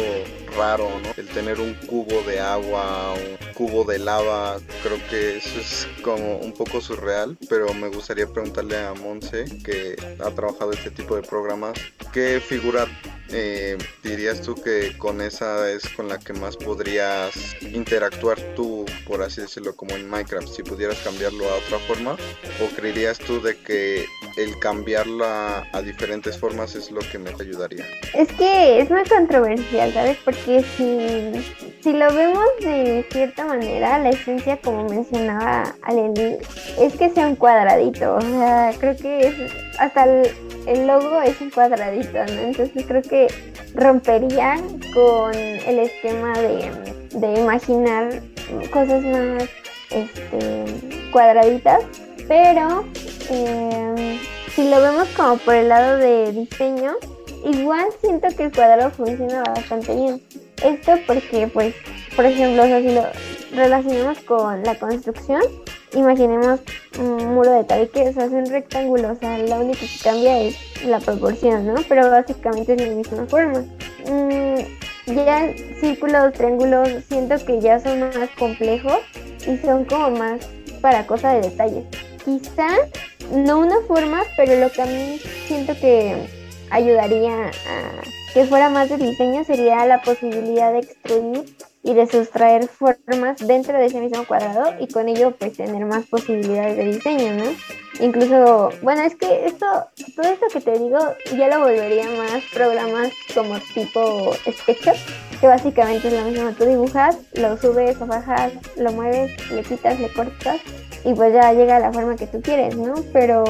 raro, 0.55 0.89
¿no? 1.03 1.11
El 1.15 1.27
tener 1.27 1.59
un 1.59 1.75
cubo 1.85 2.23
de 2.23 2.39
agua, 2.39 3.13
un 3.13 3.53
cubo 3.53 3.83
de 3.83 3.99
lava, 3.99 4.57
creo 4.81 4.99
que 5.09 5.37
eso 5.37 5.59
es 5.59 5.87
como 6.01 6.37
un 6.37 6.53
poco 6.53 6.81
surreal, 6.81 7.37
pero 7.49 7.73
me 7.73 7.89
gustaría 7.89 8.27
preguntarle 8.27 8.77
a 8.77 8.93
Monse, 8.95 9.45
que 9.63 9.95
ha 10.19 10.31
trabajado 10.31 10.71
este 10.71 10.91
tipo 10.91 11.15
de 11.15 11.21
programas, 11.21 11.77
¿qué 12.11 12.41
figura 12.41 12.87
eh, 13.29 13.77
dirías 14.03 14.41
tú 14.41 14.55
que 14.55 14.97
con 14.97 15.21
esa 15.21 15.69
es 15.69 15.87
con 15.89 16.07
la 16.07 16.17
que 16.17 16.33
más 16.33 16.55
podrías 16.55 17.55
interactuar 17.61 18.39
tú, 18.55 18.85
por 19.05 19.21
así 19.21 19.41
decirlo, 19.41 19.75
como 19.75 19.95
en 19.95 20.09
Minecraft, 20.09 20.47
si 20.47 20.63
pudieras 20.63 20.97
cambiarlo 21.03 21.45
a 21.49 21.55
otra 21.55 21.79
forma? 21.79 22.17
¿O 22.63 22.75
creerías 22.75 23.19
tú 23.19 23.41
de 23.41 23.57
que 23.57 24.05
el 24.37 24.57
cambiarla 24.59 25.67
a 25.71 25.81
diferentes 25.81 26.37
formas 26.37 26.75
es 26.75 26.91
lo 26.91 26.99
que 27.11 27.19
me 27.19 27.29
ayudaría? 27.29 27.85
Es 28.13 28.31
que 28.33 28.79
es 28.79 28.89
muy 28.89 29.03
controversial, 29.03 29.93
¿sabes? 29.93 30.17
Porque 30.23 30.63
si, 30.77 31.45
si 31.81 31.93
lo 31.93 32.13
vemos 32.13 32.45
de 32.61 33.05
cierta 33.11 33.45
manera, 33.45 33.99
la 33.99 34.09
esencia, 34.09 34.57
como 34.57 34.87
mencionaba 34.89 35.75
Aleli, 35.81 36.37
es 36.79 36.93
que 36.95 37.09
sea 37.09 37.27
un 37.27 37.35
cuadradito. 37.35 38.15
O 38.15 38.21
sea, 38.21 38.73
creo 38.79 38.95
que 38.95 39.27
es 39.27 39.66
hasta 39.77 40.05
el, 40.05 40.87
logo 40.87 41.21
es 41.21 41.39
un 41.41 41.49
cuadradito. 41.49 42.17
Entonces 42.17 42.85
creo 42.87 43.01
que 43.01 43.27
rompería 43.73 44.57
con 44.93 45.33
el 45.35 45.79
esquema 45.79 46.33
de, 46.33 46.71
de 47.11 47.39
imaginar 47.39 48.21
cosas 48.71 49.03
más 49.03 49.43
este, 49.89 50.65
cuadraditas, 51.11 51.83
pero 52.27 52.85
eh, 53.29 54.19
si 54.53 54.69
lo 54.69 54.81
vemos 54.81 55.07
como 55.15 55.37
por 55.37 55.55
el 55.55 55.69
lado 55.69 55.97
de 55.97 56.31
diseño, 56.31 56.95
igual 57.45 57.87
siento 58.01 58.27
que 58.35 58.45
el 58.45 58.51
cuadrado 58.51 58.91
funciona 58.91 59.43
bastante 59.43 59.95
bien. 59.95 60.21
Esto 60.63 60.93
porque, 61.05 61.47
pues, 61.47 61.75
por 62.15 62.25
ejemplo, 62.25 62.63
si 62.63 62.89
lo 62.91 63.05
relacionamos 63.53 64.19
con 64.19 64.63
la 64.63 64.75
construcción, 64.75 65.41
imaginemos 65.93 66.59
un 66.99 67.33
muro 67.33 67.51
de 67.51 67.63
tabique, 67.63 68.09
o 68.09 68.13
sea, 68.13 68.25
es 68.25 68.31
un 68.31 68.43
o 68.43 69.15
sea, 69.15 69.37
lo 69.37 69.55
único 69.61 69.79
que 69.79 69.99
cambia 70.03 70.41
es 70.41 70.55
la 70.85 70.99
proporción, 70.99 71.67
¿no? 71.67 71.75
Pero 71.87 72.09
básicamente 72.09 72.73
es 72.73 72.81
la 72.81 72.93
misma 72.93 73.25
forma. 73.25 73.63
Mm, 74.09 74.59
ya 75.07 75.53
círculos, 75.79 76.33
triángulos, 76.33 76.89
siento 77.07 77.35
que 77.45 77.61
ya 77.61 77.79
son 77.79 77.99
más 77.99 78.29
complejos 78.37 78.99
y 79.47 79.57
son 79.57 79.85
como 79.85 80.11
más 80.11 80.41
para 80.81 81.07
cosa 81.07 81.33
de 81.33 81.49
detalles. 81.49 81.85
Quizá 82.25 82.67
no 83.31 83.59
una 83.59 83.79
forma, 83.87 84.23
pero 84.35 84.59
lo 84.59 84.69
que 84.69 84.81
a 84.81 84.85
mí 84.85 85.19
siento 85.47 85.73
que 85.79 86.15
ayudaría 86.69 87.47
a 87.47 88.01
que 88.33 88.45
fuera 88.45 88.69
más 88.69 88.89
de 88.89 88.97
diseño 88.97 89.43
sería 89.43 89.85
la 89.85 90.01
posibilidad 90.01 90.71
de 90.73 90.79
extruir 90.79 91.45
y 91.87 91.93
de 91.93 92.05
sustraer 92.05 92.67
formas 92.67 93.47
dentro 93.47 93.77
de 93.77 93.85
ese 93.85 94.01
mismo 94.01 94.25
cuadrado 94.25 94.73
y 94.77 94.87
con 94.87 95.07
ello 95.07 95.31
pues 95.31 95.55
tener 95.55 95.85
más 95.85 96.05
posibilidades 96.07 96.75
de 96.75 96.83
diseño, 96.83 97.33
¿no? 97.33 97.45
Incluso, 98.01 98.71
bueno, 98.81 99.03
es 99.03 99.15
que 99.15 99.45
esto, 99.45 99.65
todo 100.15 100.27
esto 100.29 100.47
que 100.51 100.59
te 100.59 100.77
digo 100.77 100.99
ya 101.37 101.47
lo 101.47 101.61
volvería 101.61 102.09
más 102.11 102.43
programas 102.53 103.13
como 103.33 103.57
tipo 103.73 104.33
SketchUp, 104.51 104.97
que 105.39 105.47
básicamente 105.47 106.07
es 106.07 106.13
lo 106.13 106.21
mismo, 106.23 106.51
tú 106.51 106.65
dibujas, 106.65 107.17
lo 107.33 107.57
subes 107.57 107.99
o 108.01 108.05
bajas, 108.05 108.53
lo 108.77 108.91
mueves, 108.91 109.31
le 109.51 109.63
quitas, 109.63 109.99
le 109.99 110.11
cortas 110.11 110.59
y 111.03 111.13
pues 111.13 111.33
ya 111.33 111.53
llega 111.53 111.77
a 111.77 111.79
la 111.79 111.93
forma 111.93 112.15
que 112.15 112.27
tú 112.27 112.41
quieres, 112.41 112.75
¿no? 112.75 112.95
Pero 113.13 113.43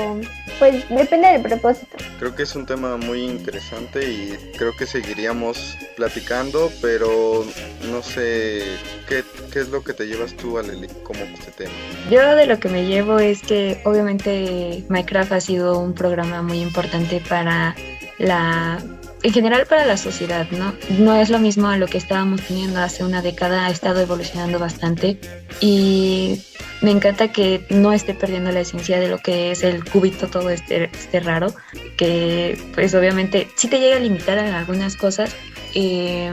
pues 0.60 0.88
depende 0.90 1.28
del 1.30 1.42
propósito. 1.42 1.98
Creo 2.20 2.36
que 2.36 2.44
es 2.44 2.56
un 2.56 2.66
tema 2.66 2.98
muy 2.98 3.24
interesante 3.24 4.10
y 4.10 4.38
creo 4.58 4.76
que 4.76 4.86
seguiríamos 4.86 5.78
platicando, 5.96 6.72
pero 6.82 7.46
no 7.90 8.04
sé, 8.04 8.64
¿qué, 9.08 9.24
qué 9.52 9.60
es 9.60 9.70
lo 9.70 9.84
que 9.84 9.94
te 9.94 10.08
llevas 10.08 10.34
tú, 10.34 10.58
Aleli, 10.58 10.88
como 11.04 11.20
este 11.20 11.52
tema? 11.52 11.72
Yo 12.10 12.36
de 12.36 12.48
lo 12.48 12.60
que 12.60 12.70
me 12.70 12.86
llevo 12.86 13.20
es 13.20 13.42
que 13.42 13.82
obviamente 13.86 14.84
Minecraft 14.90 15.32
ha 15.32 15.42
sido 15.42 15.80
un 15.80 15.94
programa 15.94 16.42
muy 16.42 16.62
importante 16.62 17.22
para 17.28 17.76
la 18.18 18.84
en 19.24 19.34
general 19.34 19.66
para 19.68 19.86
la 19.86 19.98
sociedad, 19.98 20.48
¿no? 20.52 20.74
No 21.00 21.16
es 21.16 21.30
lo 21.30 21.40
mismo 21.40 21.68
a 21.68 21.78
lo 21.78 21.88
que 21.88 21.98
estábamos 21.98 22.42
teniendo 22.42 22.80
hace 22.80 23.04
una 23.04 23.22
década, 23.22 23.66
ha 23.66 23.72
estado 23.72 24.02
evolucionando 24.02 24.60
bastante 24.60 25.20
y 25.60 26.42
me 26.82 26.92
encanta 26.92 27.32
que 27.32 27.66
no 27.70 27.94
esté 27.94 28.14
perdiendo 28.14 28.52
la 28.52 28.60
esencia 28.60 29.00
de 29.00 29.08
lo 29.08 29.18
que 29.18 29.52
es 29.52 29.64
el 29.64 29.84
cubito 29.84 30.28
todo 30.28 30.50
este, 30.50 30.86
este 30.94 31.20
raro, 31.20 31.54
que 31.98 32.58
pues 32.76 32.94
obviamente 32.94 33.48
sí 33.56 33.68
te 33.68 33.80
llega 33.80 33.98
a 33.98 34.00
limitar 34.00 34.38
en 34.38 34.54
algunas 34.54 34.96
cosas, 34.96 35.36
eh, 35.74 36.32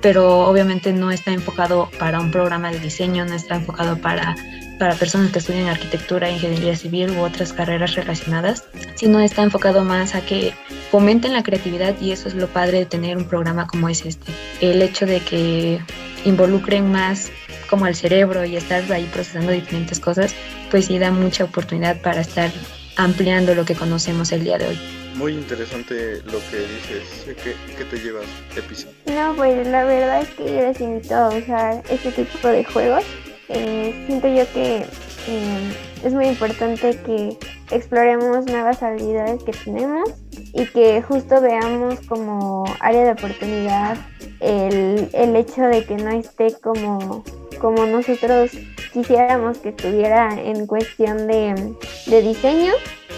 pero 0.00 0.40
obviamente 0.40 0.92
no 0.92 1.10
está 1.10 1.32
enfocado 1.32 1.90
para 1.98 2.20
un 2.20 2.30
programa 2.30 2.70
de 2.70 2.78
diseño, 2.78 3.24
no 3.24 3.34
está 3.34 3.56
enfocado 3.56 3.98
para 3.98 4.36
para 4.80 4.94
personas 4.94 5.30
que 5.30 5.40
estudian 5.40 5.68
arquitectura, 5.68 6.30
ingeniería 6.30 6.74
civil 6.74 7.10
u 7.10 7.20
otras 7.20 7.52
carreras 7.52 7.94
relacionadas, 7.96 8.64
sino 8.94 9.20
está 9.20 9.42
enfocado 9.42 9.84
más 9.84 10.14
a 10.14 10.22
que 10.22 10.54
fomenten 10.90 11.34
la 11.34 11.42
creatividad 11.42 11.94
y 12.00 12.12
eso 12.12 12.28
es 12.28 12.34
lo 12.34 12.48
padre 12.48 12.78
de 12.78 12.86
tener 12.86 13.18
un 13.18 13.26
programa 13.26 13.66
como 13.66 13.90
es 13.90 14.06
este. 14.06 14.32
El 14.62 14.80
hecho 14.80 15.04
de 15.04 15.20
que 15.20 15.80
involucren 16.24 16.90
más 16.90 17.30
como 17.68 17.86
el 17.86 17.94
cerebro 17.94 18.46
y 18.46 18.56
estar 18.56 18.90
ahí 18.90 19.04
procesando 19.12 19.52
diferentes 19.52 20.00
cosas, 20.00 20.34
pues 20.70 20.86
sí 20.86 20.98
da 20.98 21.10
mucha 21.10 21.44
oportunidad 21.44 22.00
para 22.00 22.22
estar 22.22 22.50
ampliando 22.96 23.54
lo 23.54 23.66
que 23.66 23.74
conocemos 23.74 24.32
el 24.32 24.44
día 24.44 24.56
de 24.56 24.68
hoy. 24.68 24.78
Muy 25.14 25.34
interesante 25.34 26.22
lo 26.24 26.40
que 26.50 26.56
dices. 26.56 27.36
¿Qué, 27.44 27.54
qué 27.76 27.84
te 27.84 27.98
llevas, 27.98 28.24
episodio? 28.56 28.94
No, 29.14 29.34
pues 29.36 29.66
la 29.66 29.84
verdad 29.84 30.22
es 30.22 30.28
que 30.30 30.44
yo 30.46 30.60
les 30.62 30.80
invito 30.80 31.14
a 31.14 31.28
usar 31.28 31.82
este 31.90 32.12
tipo 32.12 32.48
de 32.48 32.64
juegos 32.64 33.04
eh, 33.52 34.04
siento 34.06 34.28
yo 34.28 34.50
que 34.52 34.86
eh, 35.26 35.76
es 36.04 36.14
muy 36.14 36.26
importante 36.26 36.96
que 37.04 37.36
exploremos 37.70 38.46
nuevas 38.46 38.82
habilidades 38.82 39.42
que 39.42 39.52
tenemos 39.52 40.08
y 40.32 40.66
que 40.66 41.02
justo 41.02 41.40
veamos 41.40 42.00
como 42.06 42.64
área 42.80 43.04
de 43.04 43.10
oportunidad 43.12 43.96
el, 44.40 45.08
el 45.12 45.36
hecho 45.36 45.62
de 45.62 45.84
que 45.84 45.96
no 45.96 46.10
esté 46.10 46.54
como, 46.60 47.24
como 47.60 47.86
nosotros 47.86 48.50
quisiéramos 48.92 49.58
que 49.58 49.68
estuviera 49.68 50.40
en 50.40 50.66
cuestión 50.66 51.26
de, 51.26 51.74
diseño, 52.06 52.72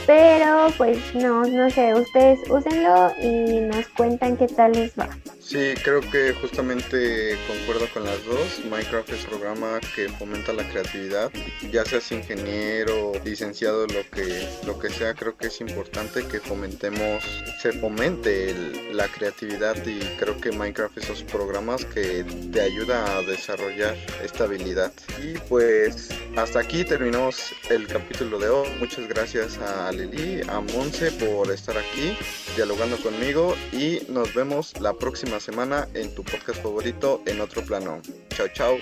pero 0.07 0.69
pues 0.77 0.99
no, 1.15 1.45
no 1.45 1.71
sé, 1.71 1.95
ustedes 1.95 2.41
úsenlo 2.51 3.13
y 3.23 3.61
nos 3.61 3.87
cuentan 3.89 4.37
qué 4.37 4.49
tal 4.49 4.73
les 4.73 4.93
va. 4.99 5.09
Sí, 5.41 5.75
creo 5.83 6.01
que 6.01 6.33
justamente 6.41 7.37
concuerdo 7.47 7.87
con 7.93 8.05
las 8.05 8.25
dos. 8.25 8.65
Minecraft 8.71 9.11
es 9.11 9.25
un 9.25 9.31
programa 9.31 9.81
que 9.95 10.09
fomenta 10.09 10.53
la 10.53 10.67
creatividad. 10.69 11.31
Ya 11.71 11.85
seas 11.85 12.11
ingeniero, 12.11 13.13
licenciado, 13.25 13.87
lo 13.87 14.09
que, 14.11 14.49
lo 14.67 14.79
que 14.79 14.89
sea, 14.89 15.15
creo 15.15 15.37
que 15.37 15.49
es 15.49 15.61
importante 15.61 16.27
que 16.27 16.41
fomentemos, 16.41 17.23
se 17.61 17.73
fomente 17.73 18.55
la 18.93 19.09
creatividad 19.09 19.77
y 19.85 19.99
creo 20.17 20.41
que 20.41 20.53
Minecraft 20.53 20.97
es 20.99 21.05
esos 21.05 21.23
programas 21.25 21.85
que 21.85 22.25
te 22.53 22.61
ayuda 22.61 23.19
a 23.19 23.23
desarrollar 23.23 23.97
esta 24.33 24.45
habilidad. 24.45 24.93
Y 25.23 25.39
pues 25.49 26.09
hasta 26.37 26.61
aquí 26.61 26.85
terminamos 26.85 27.53
el 27.71 27.87
capítulo 27.87 28.39
de 28.39 28.49
hoy. 28.49 28.69
Muchas 28.81 29.07
gracias 29.09 29.59
a 29.59 29.93
Lili, 29.93 30.41
a 30.49 30.61
Monse 30.61 31.13
por 31.13 31.51
estar 31.51 31.77
aquí 31.77 32.17
dialogando 32.57 32.97
conmigo 32.99 33.55
y 33.73 34.01
nos 34.09 34.35
vemos 34.35 34.79
la 34.81 34.95
próxima 34.95 35.39
semana 35.39 35.87
en 35.95 36.15
tu 36.15 36.25
podcast 36.25 36.63
favorito 36.63 37.23
en 37.27 37.41
otro 37.41 37.63
plano. 37.63 38.01
Chao, 38.31 38.49
chao. 38.49 38.77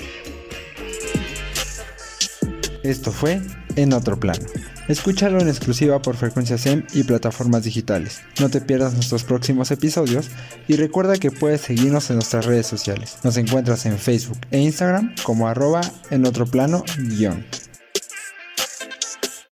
Esto 2.82 3.12
fue 3.12 3.42
En 3.76 3.92
Otro 3.92 4.18
Plano. 4.18 4.44
Escúchalo 4.88 5.38
en 5.40 5.48
exclusiva 5.48 6.00
por 6.00 6.16
Frecuencia 6.16 6.58
SEM 6.58 6.84
y 6.94 7.04
plataformas 7.04 7.64
digitales. 7.64 8.22
No 8.40 8.48
te 8.48 8.60
pierdas 8.60 8.94
nuestros 8.94 9.22
próximos 9.22 9.70
episodios 9.70 10.28
y 10.66 10.76
recuerda 10.76 11.18
que 11.18 11.30
puedes 11.30 11.60
seguirnos 11.60 12.10
en 12.10 12.16
nuestras 12.16 12.46
redes 12.46 12.66
sociales. 12.66 13.18
Nos 13.22 13.36
encuentras 13.36 13.86
en 13.86 13.98
Facebook 13.98 14.38
e 14.50 14.58
Instagram 14.58 15.14
como 15.22 15.46
arroba 15.46 15.82
en 16.10 16.26
otro 16.26 16.46
plano 16.46 16.84
guion. 16.98 17.44